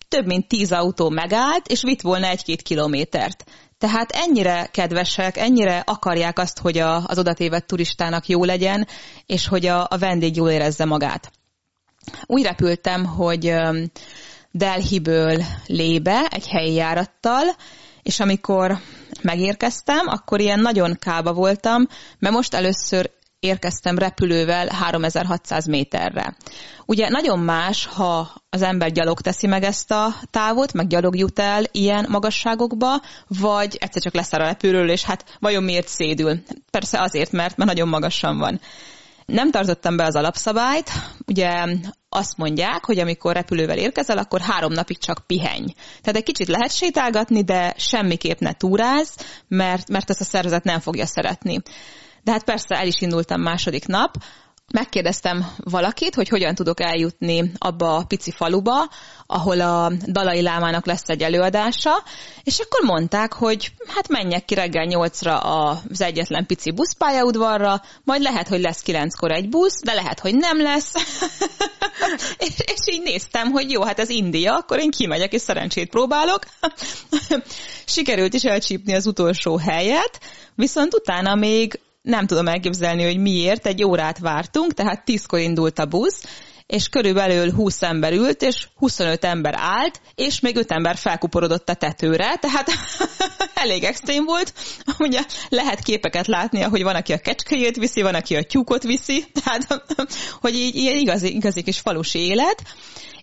[0.08, 3.44] több mint tíz autó megállt, és vitt volna egy-két kilométert.
[3.78, 8.86] Tehát ennyire kedvesek, ennyire akarják azt, hogy a, az odatévett turistának jó legyen,
[9.26, 11.30] és hogy a, a vendég jól érezze magát.
[12.26, 13.54] Úgy repültem, hogy
[14.50, 17.44] Delhiből Lébe egy helyi járattal,
[18.02, 18.78] és amikor
[19.22, 21.86] megérkeztem, akkor ilyen nagyon kába voltam,
[22.18, 23.10] mert most először
[23.40, 26.36] érkeztem repülővel 3600 méterre.
[26.86, 31.38] Ugye nagyon más, ha az ember gyalog teszi meg ezt a távot, meg gyalog jut
[31.38, 36.42] el ilyen magasságokba, vagy egyszer csak leszáll a repülőről, és hát vajon miért szédül?
[36.70, 38.60] Persze azért, mert, mert nagyon magasan van.
[39.26, 40.90] Nem tartottam be az alapszabályt,
[41.26, 41.64] ugye
[42.08, 45.72] azt mondják, hogy amikor repülővel érkezel, akkor három napig csak pihenj.
[46.00, 49.14] Tehát egy kicsit lehet sétálgatni, de semmiképp ne túráz,
[49.48, 51.62] mert, mert ezt a szervezet nem fogja szeretni.
[52.22, 54.16] De hát persze el is indultam második nap,
[54.72, 58.88] megkérdeztem valakit, hogy hogyan tudok eljutni abba a pici faluba,
[59.26, 62.02] ahol a Dalai Lámának lesz egy előadása,
[62.42, 68.48] és akkor mondták, hogy hát menjek ki reggel nyolcra az egyetlen pici buszpályaudvarra, majd lehet,
[68.48, 70.92] hogy lesz kilenckor egy busz, de lehet, hogy nem lesz.
[72.46, 76.46] és, és így néztem, hogy jó, hát ez India, akkor én kimegyek és szerencsét próbálok.
[77.86, 80.20] Sikerült is elcsípni az utolsó helyet,
[80.54, 85.86] viszont utána még nem tudom elképzelni, hogy miért, egy órát vártunk, tehát tízkor indult a
[85.86, 86.24] busz,
[86.66, 91.74] és körülbelül 20 ember ült, és 25 ember állt, és még 5 ember felkuporodott a
[91.74, 92.70] tetőre, tehát
[93.64, 94.52] elég extrém volt.
[94.98, 99.24] Ugye lehet képeket látni, hogy van, aki a kecskejét viszi, van, aki a tyúkot viszi,
[99.44, 99.84] tehát
[100.40, 102.62] hogy így ilyen igazi, igazi kis falusi élet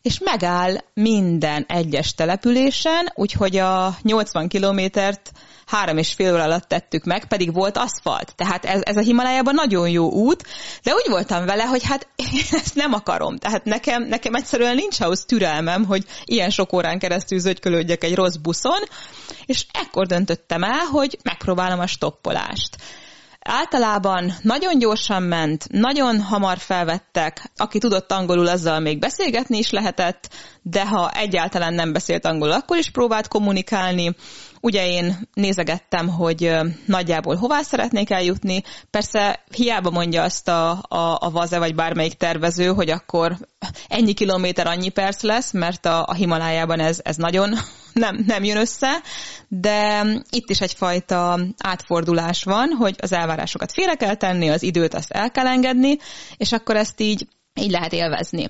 [0.02, 5.32] és megáll minden egyes településen, úgyhogy a 80 kilométert
[5.66, 8.36] három és fél óra alatt tettük meg, pedig volt aszfalt.
[8.36, 10.44] Tehát ez, ez a Himalájában nagyon jó út,
[10.84, 13.38] de úgy voltam vele, hogy hát én ezt nem akarom.
[13.38, 18.36] Tehát nekem, nekem egyszerűen nincs ahhoz türelmem, hogy ilyen sok órán keresztül zögykölődjek egy rossz
[18.36, 18.80] buszon,
[19.46, 22.78] és ekkor döntöttem el, hogy megpróbálom a stoppolást.
[23.48, 30.30] Általában nagyon gyorsan ment, nagyon hamar felvettek, aki tudott angolul, azzal még beszélgetni is lehetett,
[30.62, 34.16] de ha egyáltalán nem beszélt angolul, akkor is próbált kommunikálni.
[34.66, 36.52] Ugye én nézegettem, hogy
[36.86, 38.64] nagyjából hová szeretnék eljutni.
[38.90, 43.38] Persze hiába mondja azt a, a, a Vaze vagy bármelyik tervező, hogy akkor
[43.88, 47.54] ennyi kilométer annyi perc lesz, mert a, a Himalájában ez, ez nagyon
[47.94, 49.02] nem, nem jön össze,
[49.48, 55.12] de itt is egyfajta átfordulás van, hogy az elvárásokat félre kell tenni, az időt azt
[55.12, 55.98] el kell engedni,
[56.38, 58.50] és akkor ezt így, így lehet élvezni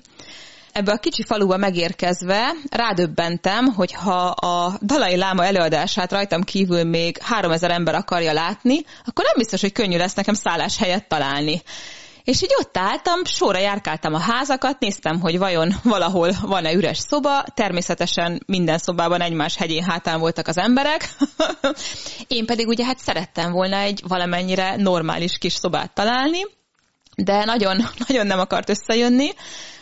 [0.76, 7.18] ebbe a kicsi faluba megérkezve rádöbbentem, hogy ha a Dalai Láma előadását rajtam kívül még
[7.22, 11.62] 3000 ember akarja látni, akkor nem biztos, hogy könnyű lesz nekem szállás helyet találni.
[12.24, 17.44] És így ott álltam, sorra járkáltam a házakat, néztem, hogy vajon valahol van-e üres szoba,
[17.54, 21.08] természetesen minden szobában egymás hegyén hátán voltak az emberek,
[22.28, 26.40] én pedig ugye hát szerettem volna egy valamennyire normális kis szobát találni,
[27.14, 27.76] de nagyon,
[28.08, 29.30] nagyon nem akart összejönni,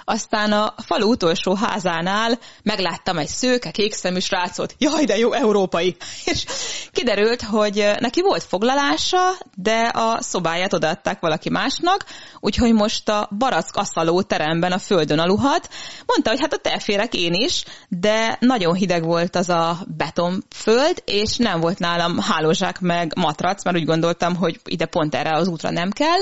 [0.04, 5.96] aztán a falu utolsó házánál megláttam egy szőke, kékszemű srácot, jaj, de jó, európai!
[6.24, 6.44] És
[6.92, 12.04] kiderült, hogy neki volt foglalása, de a szobáját odaadták valaki másnak,
[12.40, 15.68] úgyhogy most a barack aszaló teremben a földön aluhat.
[16.06, 21.36] Mondta, hogy hát ott elférek én is, de nagyon hideg volt az a betonföld, és
[21.36, 25.70] nem volt nálam hálózsák meg matrac, mert úgy gondoltam, hogy ide pont erre az útra
[25.70, 26.20] nem kell.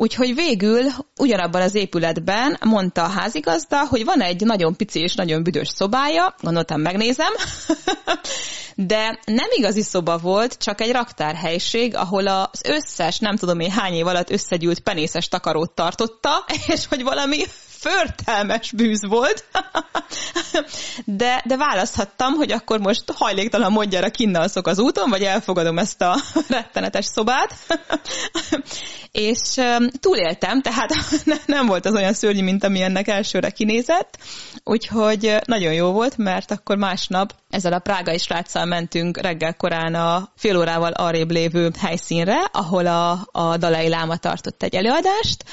[0.00, 0.82] Úgyhogy végül
[1.16, 6.34] ugyanabban az épületben mondta a házigazda, hogy van egy nagyon pici és nagyon büdös szobája,
[6.40, 7.32] gondoltam megnézem,
[8.74, 13.92] de nem igazi szoba volt, csak egy raktárhelység, ahol az összes, nem tudom én hány
[13.92, 16.44] év alatt összegyűlt penészes takarót tartotta,
[16.74, 17.38] és hogy valami
[17.80, 19.44] förtelmes bűz volt,
[21.04, 26.16] de, de választhattam, hogy akkor most hajléktalan mondjára kinnalszok az úton, vagy elfogadom ezt a
[26.48, 27.54] rettenetes szobát,
[29.12, 29.54] és
[30.00, 30.90] túléltem, tehát
[31.46, 34.18] nem volt az olyan szörnyű, mint ami ennek elsőre kinézett,
[34.64, 40.32] úgyhogy nagyon jó volt, mert akkor másnap ezzel a prágai sráccal mentünk reggel korán a
[40.36, 45.44] fél órával arrébb lévő helyszínre, ahol a, a Dalai Láma tartott egy előadást,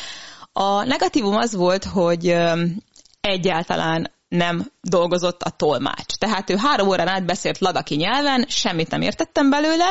[0.58, 2.36] a negatívum az volt, hogy
[3.22, 6.16] egyáltalán nem dolgozott a tolmács.
[6.18, 9.86] Tehát ő három órán át beszélt ladaki nyelven, semmit nem értettem belőle.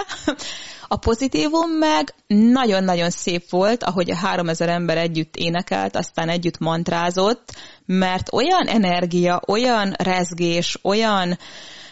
[0.89, 6.59] A pozitívum meg nagyon-nagyon szép volt, ahogy a három ezer ember együtt énekelt, aztán együtt
[6.59, 7.53] mantrázott,
[7.87, 11.39] mert olyan energia, olyan rezgés, olyan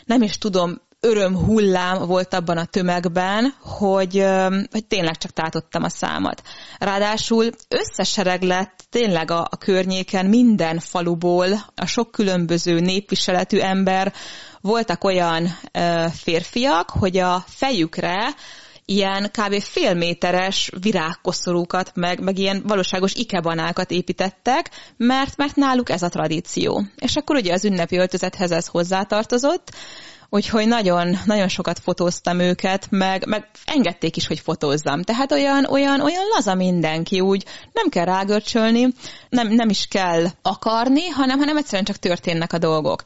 [0.05, 4.25] nem is tudom, öröm hullám volt abban a tömegben, hogy,
[4.71, 6.43] hogy tényleg csak tátottam a számat.
[6.79, 14.13] Ráadásul összesereg lett tényleg a, a környéken minden faluból a sok különböző népviseletű ember,
[14.61, 18.35] voltak olyan ö, férfiak, hogy a fejükre
[18.85, 19.61] ilyen kb.
[19.61, 26.85] fél méteres virágkoszorúkat, meg, meg ilyen valóságos ikebanákat építettek, mert, mert náluk ez a tradíció.
[26.97, 29.71] És akkor ugye az ünnepi öltözethez ez hozzátartozott,
[30.35, 35.03] úgyhogy nagyon, nagyon sokat fotóztam őket, meg, meg engedték is, hogy fotózzam.
[35.03, 38.89] Tehát olyan, olyan, olyan laza mindenki, úgy nem kell rágörcsölni,
[39.29, 43.03] nem, nem is kell akarni, hanem, hanem egyszerűen csak történnek a dolgok.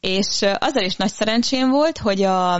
[0.00, 2.54] És azzal is nagy szerencsém volt, hogy a,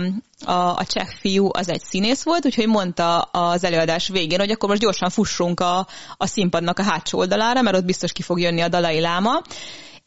[0.45, 4.69] a, a cseh fiú az egy színész volt, úgyhogy mondta az előadás végén, hogy akkor
[4.69, 5.87] most gyorsan fussunk a,
[6.17, 9.41] a színpadnak a hátsó oldalára, mert ott biztos ki fog jönni a Dalai Láma.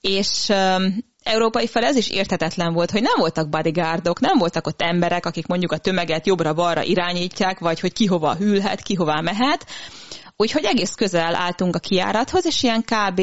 [0.01, 0.53] És
[1.23, 5.47] európai fel ez is értetetlen volt, hogy nem voltak bodyguardok, nem voltak ott emberek, akik
[5.47, 9.67] mondjuk a tömeget jobbra-balra irányítják, vagy hogy ki hova hűlhet, ki hova mehet.
[10.37, 13.21] Úgyhogy egész közel álltunk a kiárathoz, és ilyen kb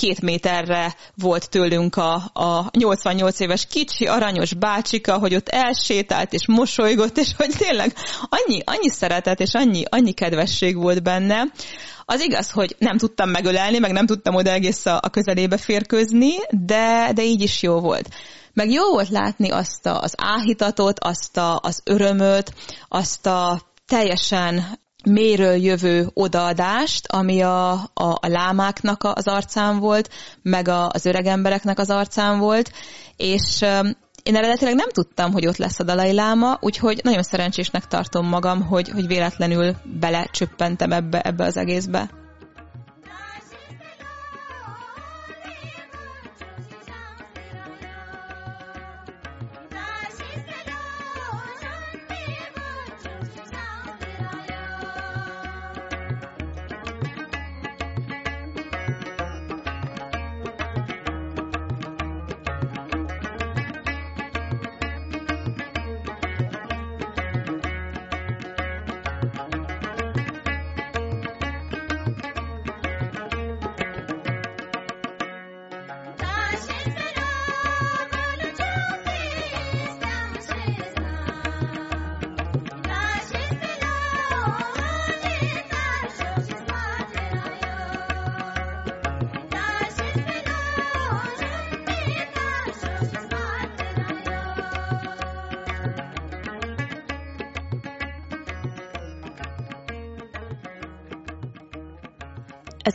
[0.00, 6.46] két méterre volt tőlünk a, a 88 éves kicsi, aranyos bácsika, hogy ott elsétált és
[6.46, 7.94] mosolygott, és hogy tényleg
[8.28, 11.44] annyi, annyi szeretet és annyi, annyi kedvesség volt benne.
[12.04, 16.32] Az igaz, hogy nem tudtam megölelni, meg nem tudtam oda egész a, a közelébe férkőzni,
[16.50, 18.08] de, de így is jó volt.
[18.52, 22.52] Meg jó volt látni azt a, az áhítatot, azt a, az örömöt,
[22.88, 30.10] azt a teljesen méről jövő odaadást, ami a, a, a lámáknak az arcán volt,
[30.42, 32.72] meg a, az öreg embereknek az arcán volt,
[33.16, 33.64] és
[34.22, 38.62] én eredetileg nem tudtam, hogy ott lesz a Dalai Láma, úgyhogy nagyon szerencsésnek tartom magam,
[38.62, 42.10] hogy, hogy véletlenül belecsöppentem ebbe, ebbe az egészbe.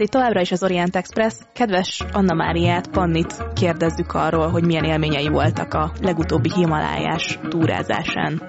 [0.05, 1.33] Itt továbbra is az Orient Express.
[1.53, 8.41] Kedves Anna Máriát, Pannit kérdezzük arról, hogy milyen élményei voltak a legutóbbi Himalájás túrázásán.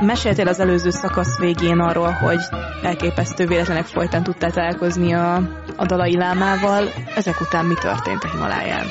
[0.00, 2.38] Meséltél az előző szakasz végén arról, hogy
[2.82, 5.34] elképesztő véletlenek folytán tudtál találkozni a,
[5.76, 6.84] a Dalai Lámával.
[7.16, 8.86] Ezek után mi történt a Himaláján?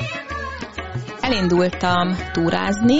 [1.20, 2.98] Elindultam túrázni,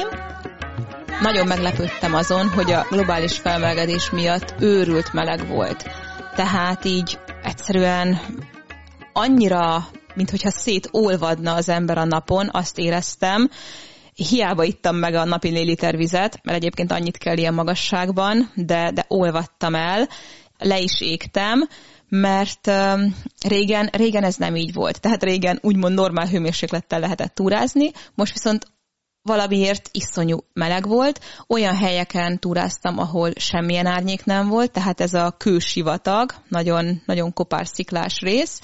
[1.23, 5.91] nagyon meglepődtem azon, hogy a globális felmelegedés miatt őrült meleg volt.
[6.35, 7.19] Tehát így
[7.51, 8.21] egyszerűen
[9.13, 13.51] annyira, mint hogyha szétolvadna az ember a napon, azt éreztem,
[14.15, 18.91] hiába ittam meg a napi 4 liter vizet, mert egyébként annyit kell ilyen magasságban, de,
[18.95, 20.09] de olvadtam el,
[20.59, 21.69] le is égtem,
[22.09, 22.71] mert
[23.47, 25.01] régen, régen ez nem így volt.
[25.01, 28.67] Tehát régen úgymond normál hőmérséklettel lehetett túrázni, most viszont
[29.23, 31.21] valamiért iszonyú meleg volt.
[31.49, 37.67] Olyan helyeken túráztam, ahol semmilyen árnyék nem volt, tehát ez a kősivatag, nagyon, nagyon kopár
[37.67, 38.61] sziklás rész,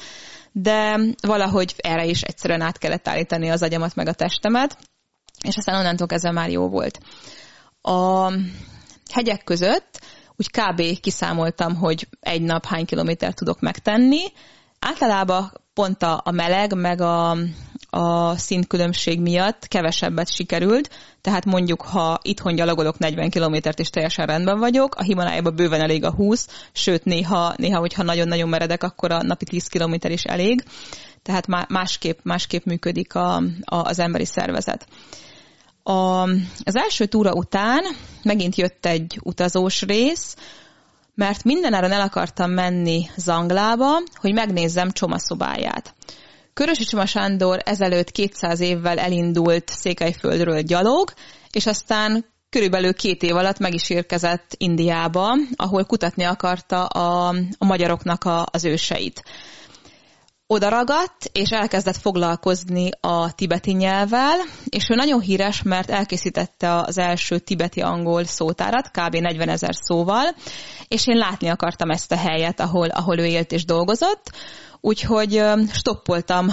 [0.53, 4.79] de valahogy erre is egyszerűen át kellett állítani az agyamat meg a testemet,
[5.49, 6.99] és aztán onnantól kezdve már jó volt.
[7.81, 8.33] A
[9.13, 10.01] hegyek között
[10.37, 11.01] úgy kb.
[11.01, 14.23] kiszámoltam, hogy egy nap hány kilométert tudok megtenni.
[14.79, 17.37] Általában pont a, a meleg, meg a,
[17.97, 20.91] a szintkülönbség miatt kevesebbet sikerült,
[21.21, 26.05] tehát mondjuk, ha itthon gyalogolok 40 kilométert és teljesen rendben vagyok, a Himalájában bőven elég
[26.05, 30.65] a 20, sőt néha, néha hogyha nagyon-nagyon meredek, akkor a napi 10 kilométer is elég,
[31.23, 34.87] tehát másképp, másképp működik a, a, az emberi szervezet.
[35.83, 36.23] A,
[36.65, 37.83] az első túra után
[38.23, 40.37] megint jött egy utazós rész,
[41.15, 45.95] mert mindenáron el akartam menni Zanglába, hogy megnézzem csomaszobáját.
[46.57, 51.13] Körösi Csoma Sándor ezelőtt 200 évvel elindult Székelyföldről gyalog,
[51.51, 57.65] és aztán körülbelül két év alatt meg is érkezett Indiába, ahol kutatni akarta a, a
[57.65, 59.23] magyaroknak a, az őseit.
[60.47, 66.99] Oda ragadt, és elkezdett foglalkozni a tibeti nyelvvel, és ő nagyon híres, mert elkészítette az
[66.99, 69.15] első tibeti-angol szótárat, kb.
[69.17, 70.35] 40 ezer szóval,
[70.89, 74.31] és én látni akartam ezt a helyet, ahol, ahol ő élt és dolgozott,
[74.87, 76.49] úgyhogy stoppoltam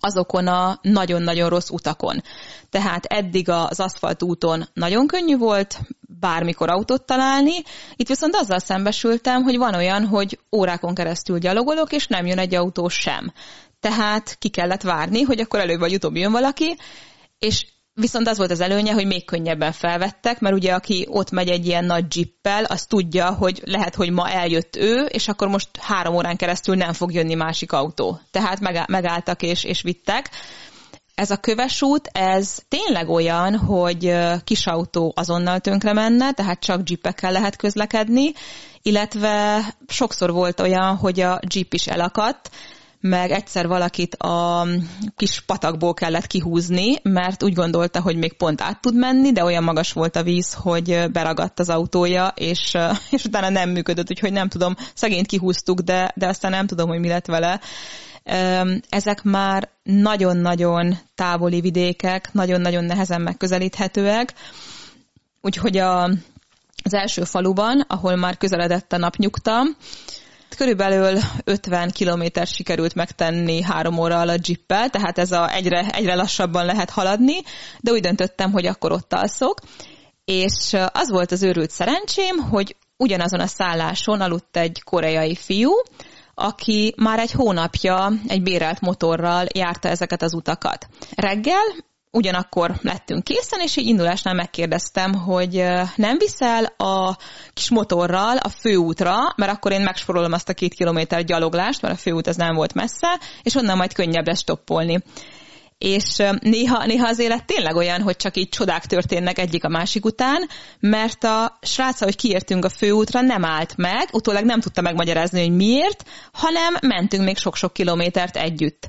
[0.00, 2.22] azokon a nagyon-nagyon rossz utakon.
[2.70, 5.80] Tehát eddig az aszfalt úton nagyon könnyű volt
[6.20, 7.54] bármikor autót találni,
[7.96, 12.54] itt viszont azzal szembesültem, hogy van olyan, hogy órákon keresztül gyalogolok, és nem jön egy
[12.54, 13.32] autó sem.
[13.80, 16.76] Tehát ki kellett várni, hogy akkor előbb vagy utóbb jön valaki,
[17.38, 21.48] és Viszont az volt az előnye, hogy még könnyebben felvettek, mert ugye aki ott megy
[21.48, 25.68] egy ilyen nagy jippel, az tudja, hogy lehet, hogy ma eljött ő, és akkor most
[25.80, 28.20] három órán keresztül nem fog jönni másik autó.
[28.30, 30.30] Tehát megálltak és, és vittek.
[31.14, 34.14] Ez a köves út, ez tényleg olyan, hogy
[34.44, 38.32] kis autó azonnal tönkre menne, tehát csak jeepekkel lehet közlekedni,
[38.82, 42.50] illetve sokszor volt olyan, hogy a jeep is elakadt,
[43.02, 44.66] meg egyszer valakit a
[45.16, 49.62] kis patakból kellett kihúzni, mert úgy gondolta, hogy még pont át tud menni, de olyan
[49.62, 52.74] magas volt a víz, hogy beragadt az autója, és,
[53.10, 57.00] és utána nem működött, úgyhogy nem tudom, szegényt kihúztuk, de, de aztán nem tudom, hogy
[57.00, 57.60] mi lett vele.
[58.88, 64.34] Ezek már nagyon-nagyon távoli vidékek, nagyon-nagyon nehezen megközelíthetőek,
[65.40, 66.02] úgyhogy a,
[66.82, 69.62] az első faluban, ahol már közeledett a napnyugta,
[70.62, 76.64] Körülbelül 50 kilométer sikerült megtenni három óra alatt jippel, tehát ez a egyre, egyre lassabban
[76.64, 77.34] lehet haladni,
[77.80, 79.58] de úgy döntöttem, hogy akkor ott alszok.
[80.24, 85.70] És az volt az őrült szerencsém, hogy ugyanazon a szálláson aludt egy koreai fiú,
[86.34, 90.86] aki már egy hónapja egy bérelt motorral járta ezeket az utakat.
[91.14, 91.74] Reggel
[92.12, 95.52] ugyanakkor lettünk készen, és így indulásnál megkérdeztem, hogy
[95.96, 97.16] nem viszel a
[97.52, 102.00] kis motorral a főútra, mert akkor én megsporolom azt a két kilométer gyaloglást, mert a
[102.00, 105.02] főút az nem volt messze, és onnan majd könnyebb lesz stoppolni.
[105.78, 110.04] És néha, néha az élet tényleg olyan, hogy csak így csodák történnek egyik a másik
[110.04, 110.48] után,
[110.80, 115.56] mert a srác, hogy kiértünk a főútra, nem állt meg, utólag nem tudta megmagyarázni, hogy
[115.56, 118.88] miért, hanem mentünk még sok-sok kilométert együtt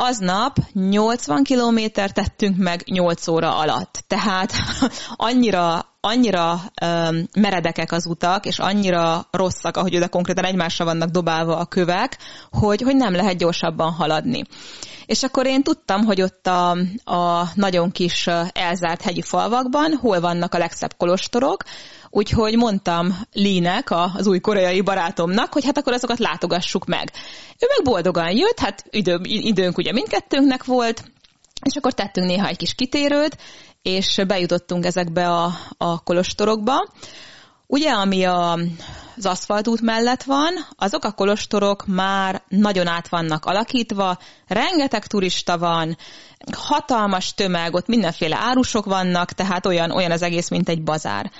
[0.00, 4.04] aznap 80 kilométer tettünk meg 8 óra alatt.
[4.06, 4.52] Tehát
[5.28, 11.56] annyira annyira um, meredekek az utak, és annyira rosszak, ahogy oda konkrétan egymásra vannak dobálva
[11.56, 12.18] a kövek,
[12.50, 14.42] hogy, hogy nem lehet gyorsabban haladni.
[15.06, 16.70] És akkor én tudtam, hogy ott a,
[17.04, 21.64] a nagyon kis elzárt hegyi falvakban hol vannak a legszebb kolostorok,
[22.10, 27.10] Úgyhogy mondtam Línek, az új koreai barátomnak, hogy hát akkor azokat látogassuk meg.
[27.58, 31.04] Ő meg boldogan jött, hát idő, időnk ugye mindkettőnknek volt,
[31.64, 33.36] és akkor tettünk néha egy kis kitérőt,
[33.82, 36.88] és bejutottunk ezekbe a, a kolostorokba.
[37.66, 38.52] Ugye, ami a,
[39.16, 45.96] az aszfaltút mellett van, azok a kolostorok már nagyon át vannak alakítva, rengeteg turista van,
[46.52, 51.30] hatalmas tömeg, ott mindenféle árusok vannak, tehát olyan, olyan az egész, mint egy bazár.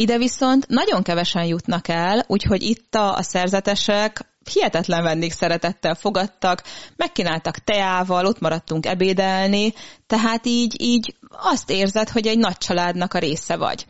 [0.00, 4.20] Ide viszont nagyon kevesen jutnak el, úgyhogy itt a, a szerzetesek
[4.52, 6.62] hihetetlen vendégszeretettel fogadtak,
[6.96, 9.72] megkínáltak teával, ott maradtunk ebédelni,
[10.06, 13.86] tehát így, így azt érzed, hogy egy nagy családnak a része vagy.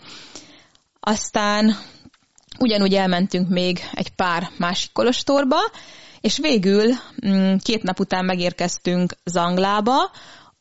[1.01, 1.77] Aztán
[2.59, 5.59] ugyanúgy elmentünk még egy pár másik kolostorba,
[6.21, 6.93] és végül
[7.27, 10.11] mm, két nap után megérkeztünk Zanglába,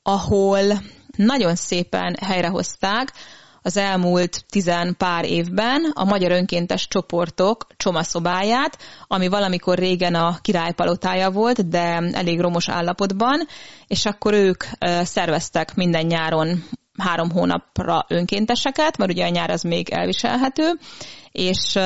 [0.03, 0.81] ahol
[1.17, 3.13] nagyon szépen helyrehozták
[3.61, 11.31] az elmúlt tizen pár évben a magyar önkéntes csoportok csomaszobáját, ami valamikor régen a királypalotája
[11.31, 13.47] volt, de elég romos állapotban,
[13.87, 14.63] és akkor ők
[15.03, 16.63] szerveztek minden nyáron
[16.97, 20.71] három hónapra önkénteseket, mert ugye a nyár az még elviselhető,
[21.31, 21.79] és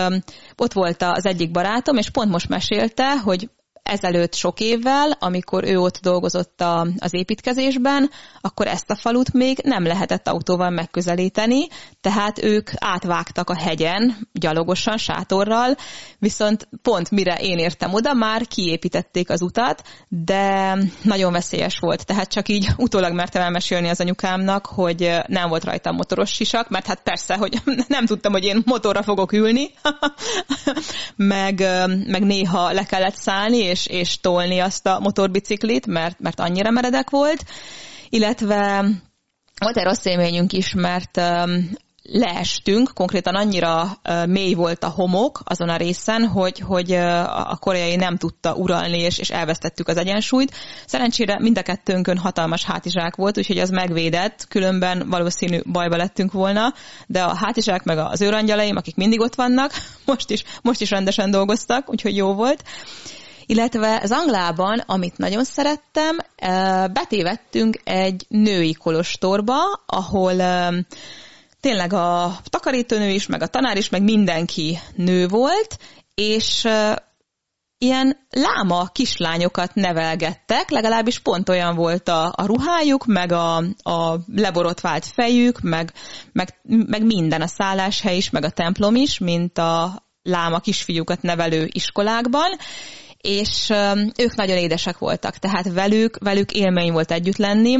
[0.58, 3.50] ott volt az egyik barátom, és pont most mesélte, hogy
[3.84, 8.10] ezelőtt sok évvel, amikor ő ott dolgozott a, az építkezésben,
[8.42, 11.68] akkor ezt a falut még nem lehetett autóval megközelíteni,
[12.02, 15.76] tehát ők átvágtak a hegyen, gyalogosan, sátorral,
[16.20, 22.32] viszont pont mire én értem oda, már kiépítették az utat, de nagyon veszélyes volt, tehát
[22.32, 27.02] csak így utólag mertem elmesélni az anyukámnak, hogy nem volt rajta motoros sisak, mert hát
[27.04, 29.70] persze, hogy nem tudtam, hogy én motorra fogok ülni,
[31.16, 31.60] meg,
[32.08, 37.10] meg néha le kellett szállni, és, és tolni azt a motorbiciklit, mert, mert annyira meredek
[37.10, 37.44] volt,
[38.10, 38.86] illetve
[39.60, 41.22] volt egy rossz élményünk is, mert
[42.04, 46.92] leestünk, konkrétan annyira mély volt a homok azon a részen, hogy, hogy
[47.26, 50.56] a koreai nem tudta uralni, és, és elvesztettük az egyensúlyt.
[50.86, 56.74] Szerencsére mind a kettőnkön hatalmas hátizsák volt, úgyhogy az megvédett, különben valószínű bajba lettünk volna,
[57.08, 59.72] de a hátizsák meg az őrangyalaim, akik mindig ott vannak,
[60.06, 62.64] most is, most is rendesen dolgoztak, úgyhogy jó volt.
[63.46, 66.18] Illetve az Anglában, amit nagyon szerettem,
[66.94, 70.36] betévettünk egy női kolostorba, ahol
[71.60, 75.78] tényleg a takarítónő is, meg a tanár is, meg mindenki nő volt,
[76.16, 76.68] és
[77.78, 85.06] ilyen láma kislányokat nevelgettek, legalábbis pont olyan volt a, a ruhájuk, meg a, a leborotvált
[85.06, 85.94] fejük, meg,
[86.32, 91.70] meg, meg minden, a szálláshely is, meg a templom is, mint a láma kisfiúkat nevelő
[91.72, 92.58] iskolákban,
[93.28, 93.70] és
[94.18, 97.78] ők nagyon édesek voltak, tehát velük, velük élmény volt együtt lenni.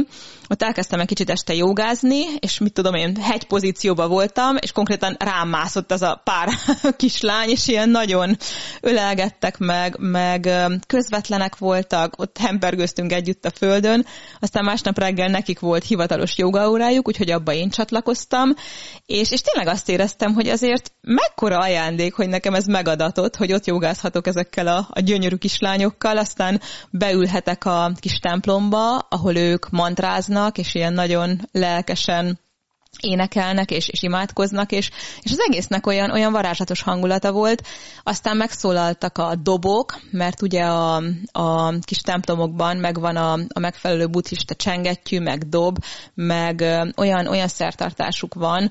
[0.48, 5.16] Ott elkezdtem egy kicsit este jogázni, és mit tudom én, hegy pozícióban voltam, és konkrétan
[5.18, 6.48] rám mászott az a pár
[6.96, 8.36] kislány, és ilyen nagyon
[8.80, 10.48] ölelgettek meg, meg
[10.86, 14.06] közvetlenek voltak, ott hempergőztünk együtt a földön,
[14.40, 18.54] aztán másnap reggel nekik volt hivatalos jogaórájuk, úgyhogy abba én csatlakoztam,
[19.06, 23.66] és, és tényleg azt éreztem, hogy azért mekkora ajándék, hogy nekem ez megadatott, hogy ott
[23.66, 30.74] jogázhatok ezekkel a, a gyönyörű kislányokkal, aztán beülhetek a kis templomba, ahol ők mantráznak, és
[30.74, 32.38] ilyen nagyon lelkesen
[33.00, 34.90] énekelnek és, és imádkoznak, és,
[35.22, 37.66] és az egésznek olyan, olyan varázslatos hangulata volt.
[38.02, 44.54] Aztán megszólaltak a dobok, mert ugye a, a kis templomokban megvan a, a megfelelő buddhista
[44.54, 45.78] csengettyű, meg dob,
[46.14, 46.60] meg
[46.96, 48.70] olyan, olyan szertartásuk van,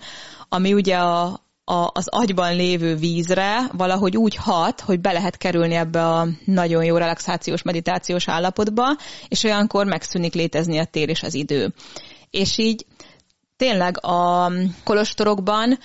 [0.50, 5.76] ami ugye a, a, az agyban lévő vízre valahogy úgy hat, hogy be lehet kerülni
[5.76, 8.96] ebbe a nagyon jó relaxációs, meditációs állapotba,
[9.28, 11.74] és olyankor megszűnik létezni a tér és az idő.
[12.30, 12.86] És így
[13.56, 14.52] tényleg a
[14.84, 15.80] kolostorokban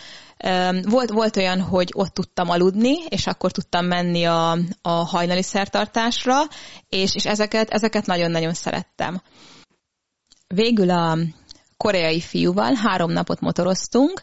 [0.83, 6.41] volt, volt olyan, hogy ott tudtam aludni, és akkor tudtam menni a, a hajnali szertartásra,
[6.89, 9.23] és, és ezeket, ezeket nagyon-nagyon szerettem.
[10.47, 11.19] Végül a
[11.77, 14.23] koreai fiúval három napot motoroztunk,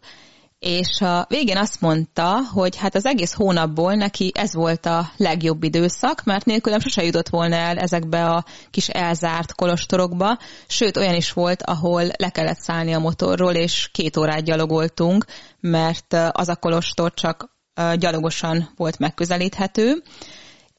[0.66, 5.64] és a végén azt mondta, hogy hát az egész hónapból neki ez volt a legjobb
[5.64, 10.38] időszak, mert nélkülem sose jutott volna el ezekbe a kis elzárt kolostorokba,
[10.68, 15.26] sőt olyan is volt, ahol le kellett szállni a motorról, és két órát gyalogoltunk,
[15.60, 17.50] mert az a kolostor csak
[17.96, 20.04] gyalogosan volt megközelíthető.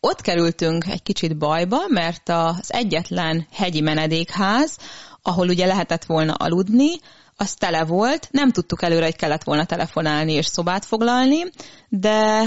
[0.01, 4.79] Ott kerültünk egy kicsit bajba, mert az egyetlen hegyi menedékház,
[5.23, 6.91] ahol ugye lehetett volna aludni,
[7.37, 11.43] az tele volt, nem tudtuk előre, hogy kellett volna telefonálni és szobát foglalni,
[11.89, 12.43] de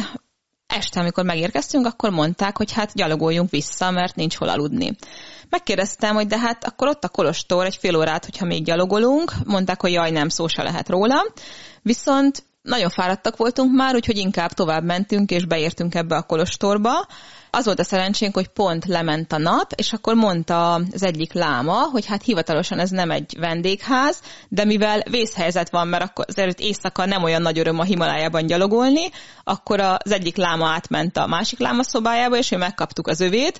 [0.68, 4.96] este, amikor megérkeztünk, akkor mondták, hogy hát gyalogoljunk vissza, mert nincs hol aludni.
[5.50, 9.82] Megkérdeztem, hogy de hát akkor ott a kolostor egy fél órát, hogyha még gyalogolunk, mondták,
[9.82, 11.26] hogy jaj, nem, szó se lehet róla.
[11.82, 17.08] Viszont nagyon fáradtak voltunk már, úgyhogy inkább tovább mentünk, és beértünk ebbe a kolostorba,
[17.52, 21.84] az volt a szerencsénk, hogy pont lement a nap, és akkor mondta az egyik láma,
[21.92, 27.06] hogy hát hivatalosan ez nem egy vendégház, de mivel vészhelyzet van, mert akkor azért éjszaka
[27.06, 29.10] nem olyan nagy öröm a Himalájában gyalogolni,
[29.44, 33.60] akkor az egyik láma átment a másik láma szobájába, és mi megkaptuk az övét,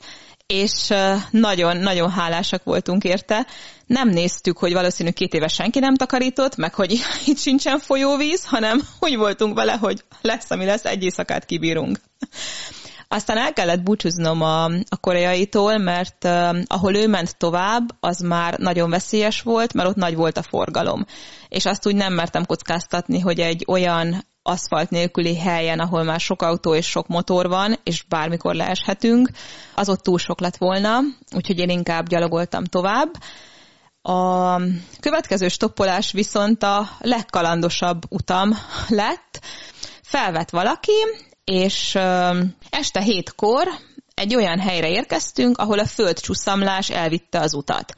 [0.54, 0.94] és
[1.30, 3.48] nagyon-nagyon hálásak voltunk érte.
[3.86, 6.92] Nem néztük, hogy valószínű két éve senki nem takarított, meg hogy
[7.26, 12.00] itt sincsen folyóvíz, hanem úgy voltunk vele, hogy lesz, ami lesz, egy éjszakát kibírunk.
[13.12, 18.58] Aztán el kellett búcsúznom a, a koreaitól, mert uh, ahol ő ment tovább, az már
[18.58, 21.06] nagyon veszélyes volt, mert ott nagy volt a forgalom.
[21.48, 26.42] És azt úgy nem mertem kockáztatni, hogy egy olyan aszfalt nélküli helyen, ahol már sok
[26.42, 29.30] autó és sok motor van, és bármikor leeshetünk,
[29.76, 31.00] az ott túl sok lett volna,
[31.36, 33.12] úgyhogy én inkább gyalogoltam tovább.
[34.02, 34.56] A
[35.00, 38.50] következő stoppolás viszont a legkalandosabb utam
[38.88, 39.40] lett.
[40.02, 40.94] Felvett valaki,
[41.50, 41.96] és
[42.70, 43.68] este hétkor
[44.14, 47.94] egy olyan helyre érkeztünk, ahol a földcsúszamlás elvitte az utat.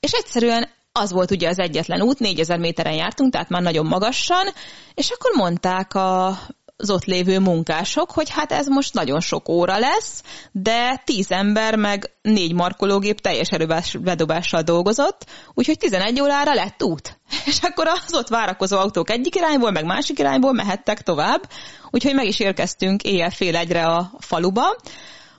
[0.00, 4.46] És egyszerűen az volt ugye az egyetlen út, 4000 méteren jártunk, tehát már nagyon magasan,
[4.94, 6.38] és akkor mondták a
[6.80, 10.22] az ott lévő munkások, hogy hát ez most nagyon sok óra lesz,
[10.52, 17.18] de tíz ember meg négy markológép teljes erőbedobással dolgozott, úgyhogy 11 órára lett út.
[17.46, 21.42] És akkor az ott várakozó autók egyik irányból, meg másik irányból mehettek tovább,
[21.90, 24.76] úgyhogy meg is érkeztünk éjjel fél egyre a faluba,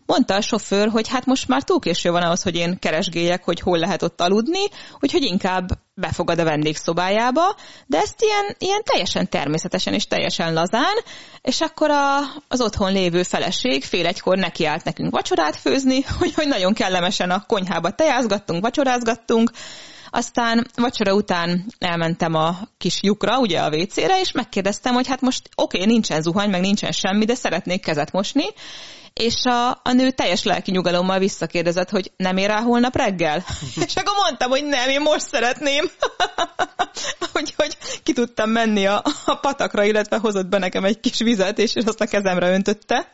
[0.05, 3.59] Mondta a sofőr, hogy hát most már túl késő van ahhoz, hogy én keresgéljek, hogy
[3.59, 4.63] hol lehet ott aludni,
[4.99, 10.95] úgyhogy inkább befogad a vendégszobájába, de ezt ilyen, ilyen teljesen természetesen és teljesen lazán,
[11.41, 16.47] és akkor a, az otthon lévő feleség fél egykor nekiállt nekünk vacsorát főzni, hogy, hogy
[16.47, 19.51] nagyon kellemesen a konyhába tejázgattunk, vacsorázgattunk,
[20.13, 25.49] aztán vacsora után elmentem a kis lyukra, ugye a WC-re, és megkérdeztem, hogy hát most
[25.55, 28.45] oké, okay, nincsen zuhany, meg nincsen semmi, de szeretnék kezet mosni,
[29.13, 33.43] és a, a nő teljes lelki nyugalommal visszakérdezett, hogy nem ér rá holnap reggel?
[33.85, 35.89] és akkor mondtam, hogy nem, én most szeretném.
[37.33, 41.73] Úgyhogy ki tudtam menni a, a patakra, illetve hozott be nekem egy kis vizet, és
[41.75, 43.11] azt a kezemre öntötte.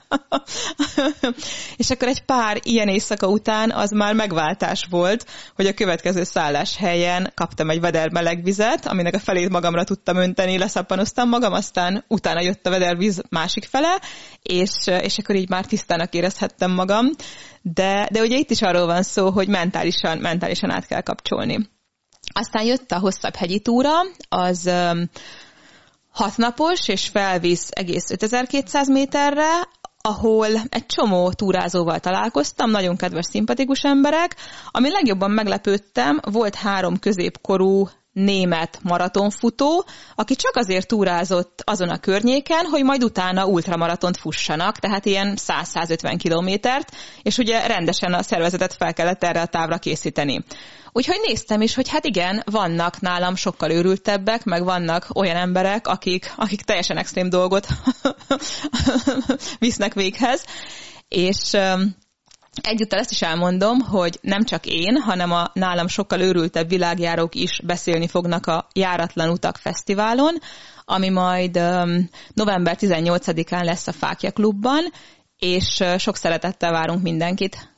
[1.77, 5.25] és akkor egy pár ilyen éjszaka után az már megváltás volt,
[5.55, 10.17] hogy a következő szállás helyen kaptam egy veder meleg vizet, aminek a felét magamra tudtam
[10.17, 13.99] önteni, leszappanoztam magam, aztán utána jött a vedervíz másik fele,
[14.43, 14.71] és,
[15.01, 17.09] és akkor így már tisztának érezhettem magam,
[17.61, 21.69] de, de ugye itt is arról van szó, hogy mentálisan, mentálisan át kell kapcsolni.
[22.33, 23.91] Aztán jött a hosszabb hegyi túra,
[24.29, 24.71] az
[26.11, 29.49] hat napos, és felvisz egész 5200 méterre,
[30.01, 34.35] ahol egy csomó túrázóval találkoztam, nagyon kedves, szimpatikus emberek.
[34.71, 42.65] Ami legjobban meglepődtem, volt három középkorú német maratonfutó, aki csak azért túrázott azon a környéken,
[42.65, 48.93] hogy majd utána ultramaratont fussanak, tehát ilyen 100-150 kilométert, és ugye rendesen a szervezetet fel
[48.93, 50.43] kellett erre a távra készíteni.
[50.91, 56.33] Úgyhogy néztem is, hogy hát igen, vannak nálam sokkal őrültebbek, meg vannak olyan emberek, akik,
[56.35, 57.67] akik teljesen extrém dolgot
[59.59, 60.45] visznek véghez,
[61.07, 61.57] és
[62.61, 67.61] Egyúttal ezt is elmondom, hogy nem csak én, hanem a nálam sokkal őrültebb világjárók is
[67.63, 70.37] beszélni fognak a Járatlan Utak Fesztiválon,
[70.85, 74.83] ami majd um, november 18-án lesz a Fákja Klubban,
[75.37, 77.69] és uh, sok szeretettel várunk mindenkit.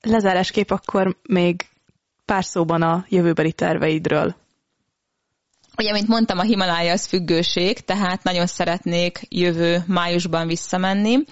[0.00, 1.66] Lezárásképp akkor még
[2.24, 4.34] pár szóban a jövőbeli terveidről.
[5.76, 11.24] Ugye, mint mondtam, a Himalája az függőség, tehát nagyon szeretnék jövő májusban visszamenni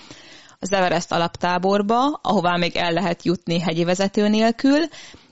[0.63, 4.79] az Everest alaptáborba, ahová még el lehet jutni hegyi vezető nélkül,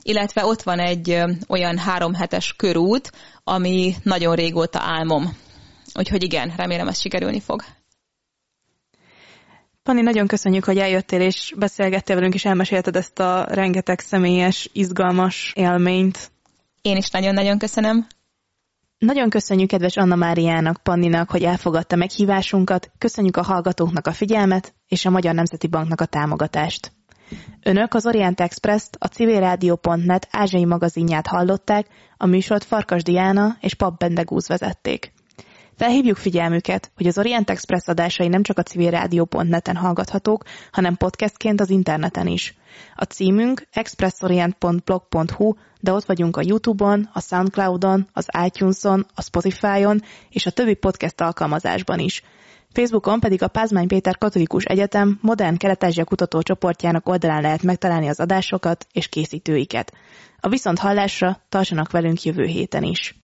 [0.02, 3.12] illetve ott van egy olyan három hetes körút,
[3.44, 5.36] ami nagyon régóta álmom.
[5.94, 7.62] Úgyhogy igen, remélem ez sikerülni fog.
[9.82, 15.52] Pani, nagyon köszönjük, hogy eljöttél és beszélgettél velünk, és elmesélted ezt a rengeteg személyes, izgalmas
[15.56, 16.30] élményt.
[16.82, 18.06] Én is nagyon-nagyon köszönöm.
[19.00, 25.04] Nagyon köszönjük kedves Anna Máriának, Panninak, hogy elfogadta meghívásunkat, köszönjük a hallgatóknak a figyelmet és
[25.04, 26.92] a Magyar Nemzeti Banknak a támogatást.
[27.62, 31.86] Önök az Orient Express-t, a civilrádió.net ázsiai magazinját hallották,
[32.16, 35.12] a műsort Farkas Diana és Pap Bendegúz vezették.
[35.80, 41.70] Felhívjuk figyelmüket, hogy az Orient Express adásai nem csak a civilrádió.net-en hallgathatók, hanem podcastként az
[41.70, 42.54] interneten is.
[42.94, 50.46] A címünk expressorient.blog.hu, de ott vagyunk a YouTube-on, a Soundcloud-on, az iTunes-on, a Spotify-on és
[50.46, 52.22] a többi podcast alkalmazásban is.
[52.72, 58.86] Facebookon pedig a Pázmány Péter Katolikus Egyetem modern kelet kutatócsoportjának oldalán lehet megtalálni az adásokat
[58.92, 59.92] és készítőiket.
[60.40, 63.19] A viszont hallásra tartsanak velünk jövő héten is.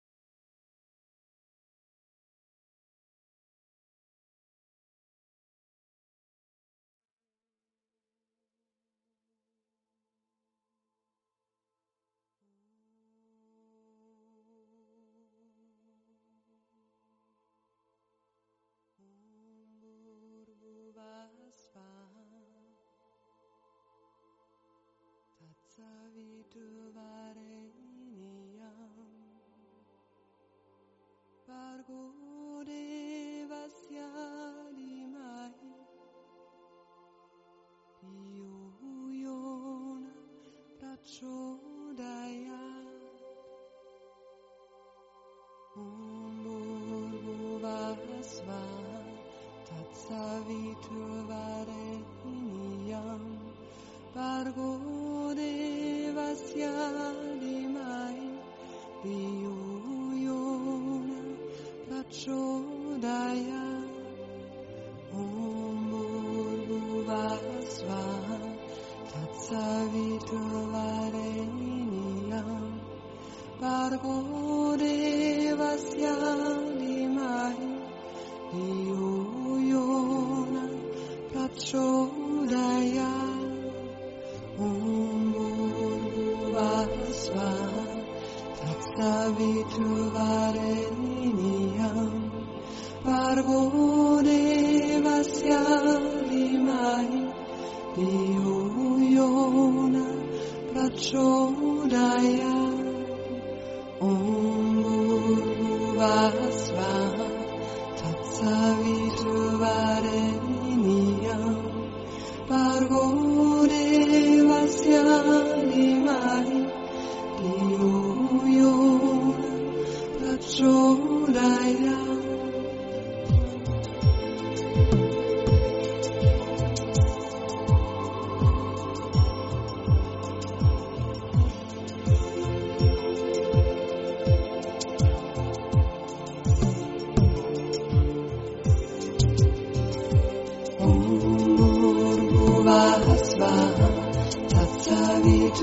[26.54, 27.33] duvar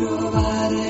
[0.00, 0.89] Jehová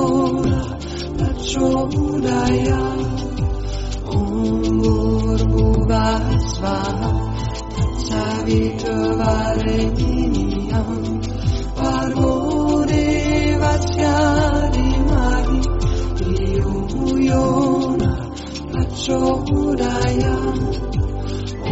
[0.47, 0.53] न
[1.19, 2.81] प्रचोदया
[5.57, 7.11] Svaha
[8.07, 10.91] Savito Vareminiyam
[11.79, 12.35] Varmo
[12.91, 14.17] Devasya
[14.75, 15.61] Dimari
[16.45, 18.11] Iyuyona
[18.73, 20.57] Pachodayam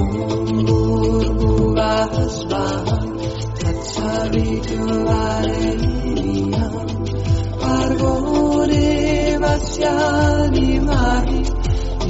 [0.00, 1.94] Om Bhurbuva
[2.36, 2.98] Svaha
[3.92, 6.74] Savito Vareminiyam
[7.60, 8.14] Varmo
[8.70, 9.94] Devasya
[10.54, 10.73] Dimari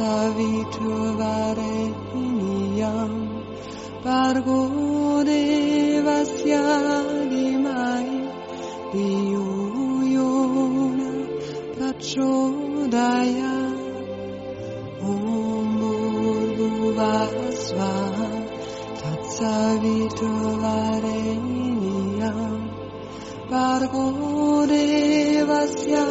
[0.00, 0.90] savitu
[1.20, 3.12] vareniyam
[4.04, 4.60] bargo
[5.28, 6.64] devasya
[7.32, 8.12] dimai
[8.92, 9.48] diyo
[10.16, 11.10] yona
[11.74, 13.54] prachodaya
[15.10, 15.26] om
[15.80, 17.92] bhurguvasva
[19.00, 20.30] tat savitu
[20.64, 22.50] vareniyam
[23.52, 24.06] bargo
[24.72, 26.06] devasya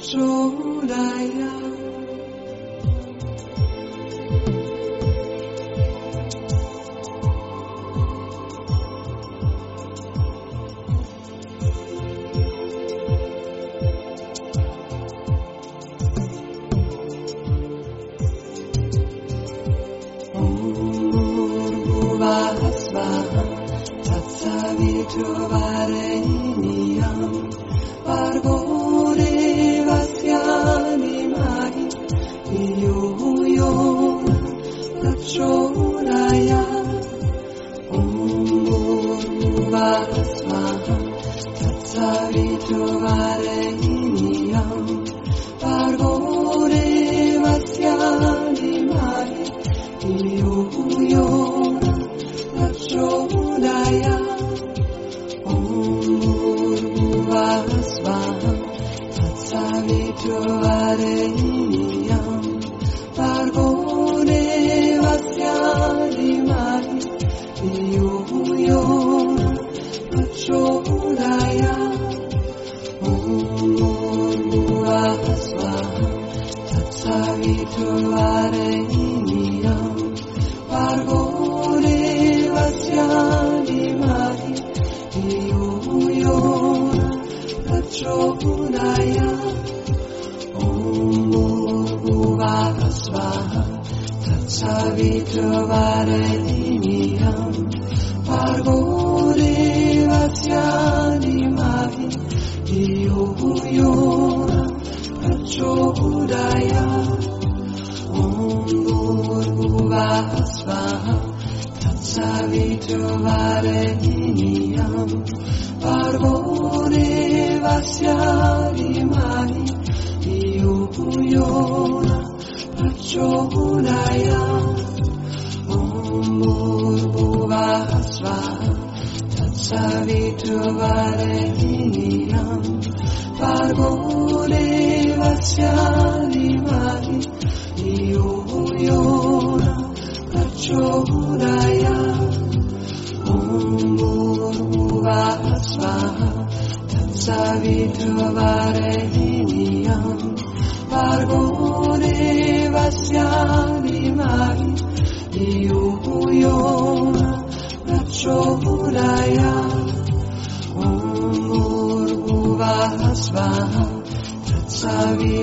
[0.01, 0.17] 走
[0.87, 1.68] 来呀、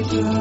[0.08, 0.35] Jesus.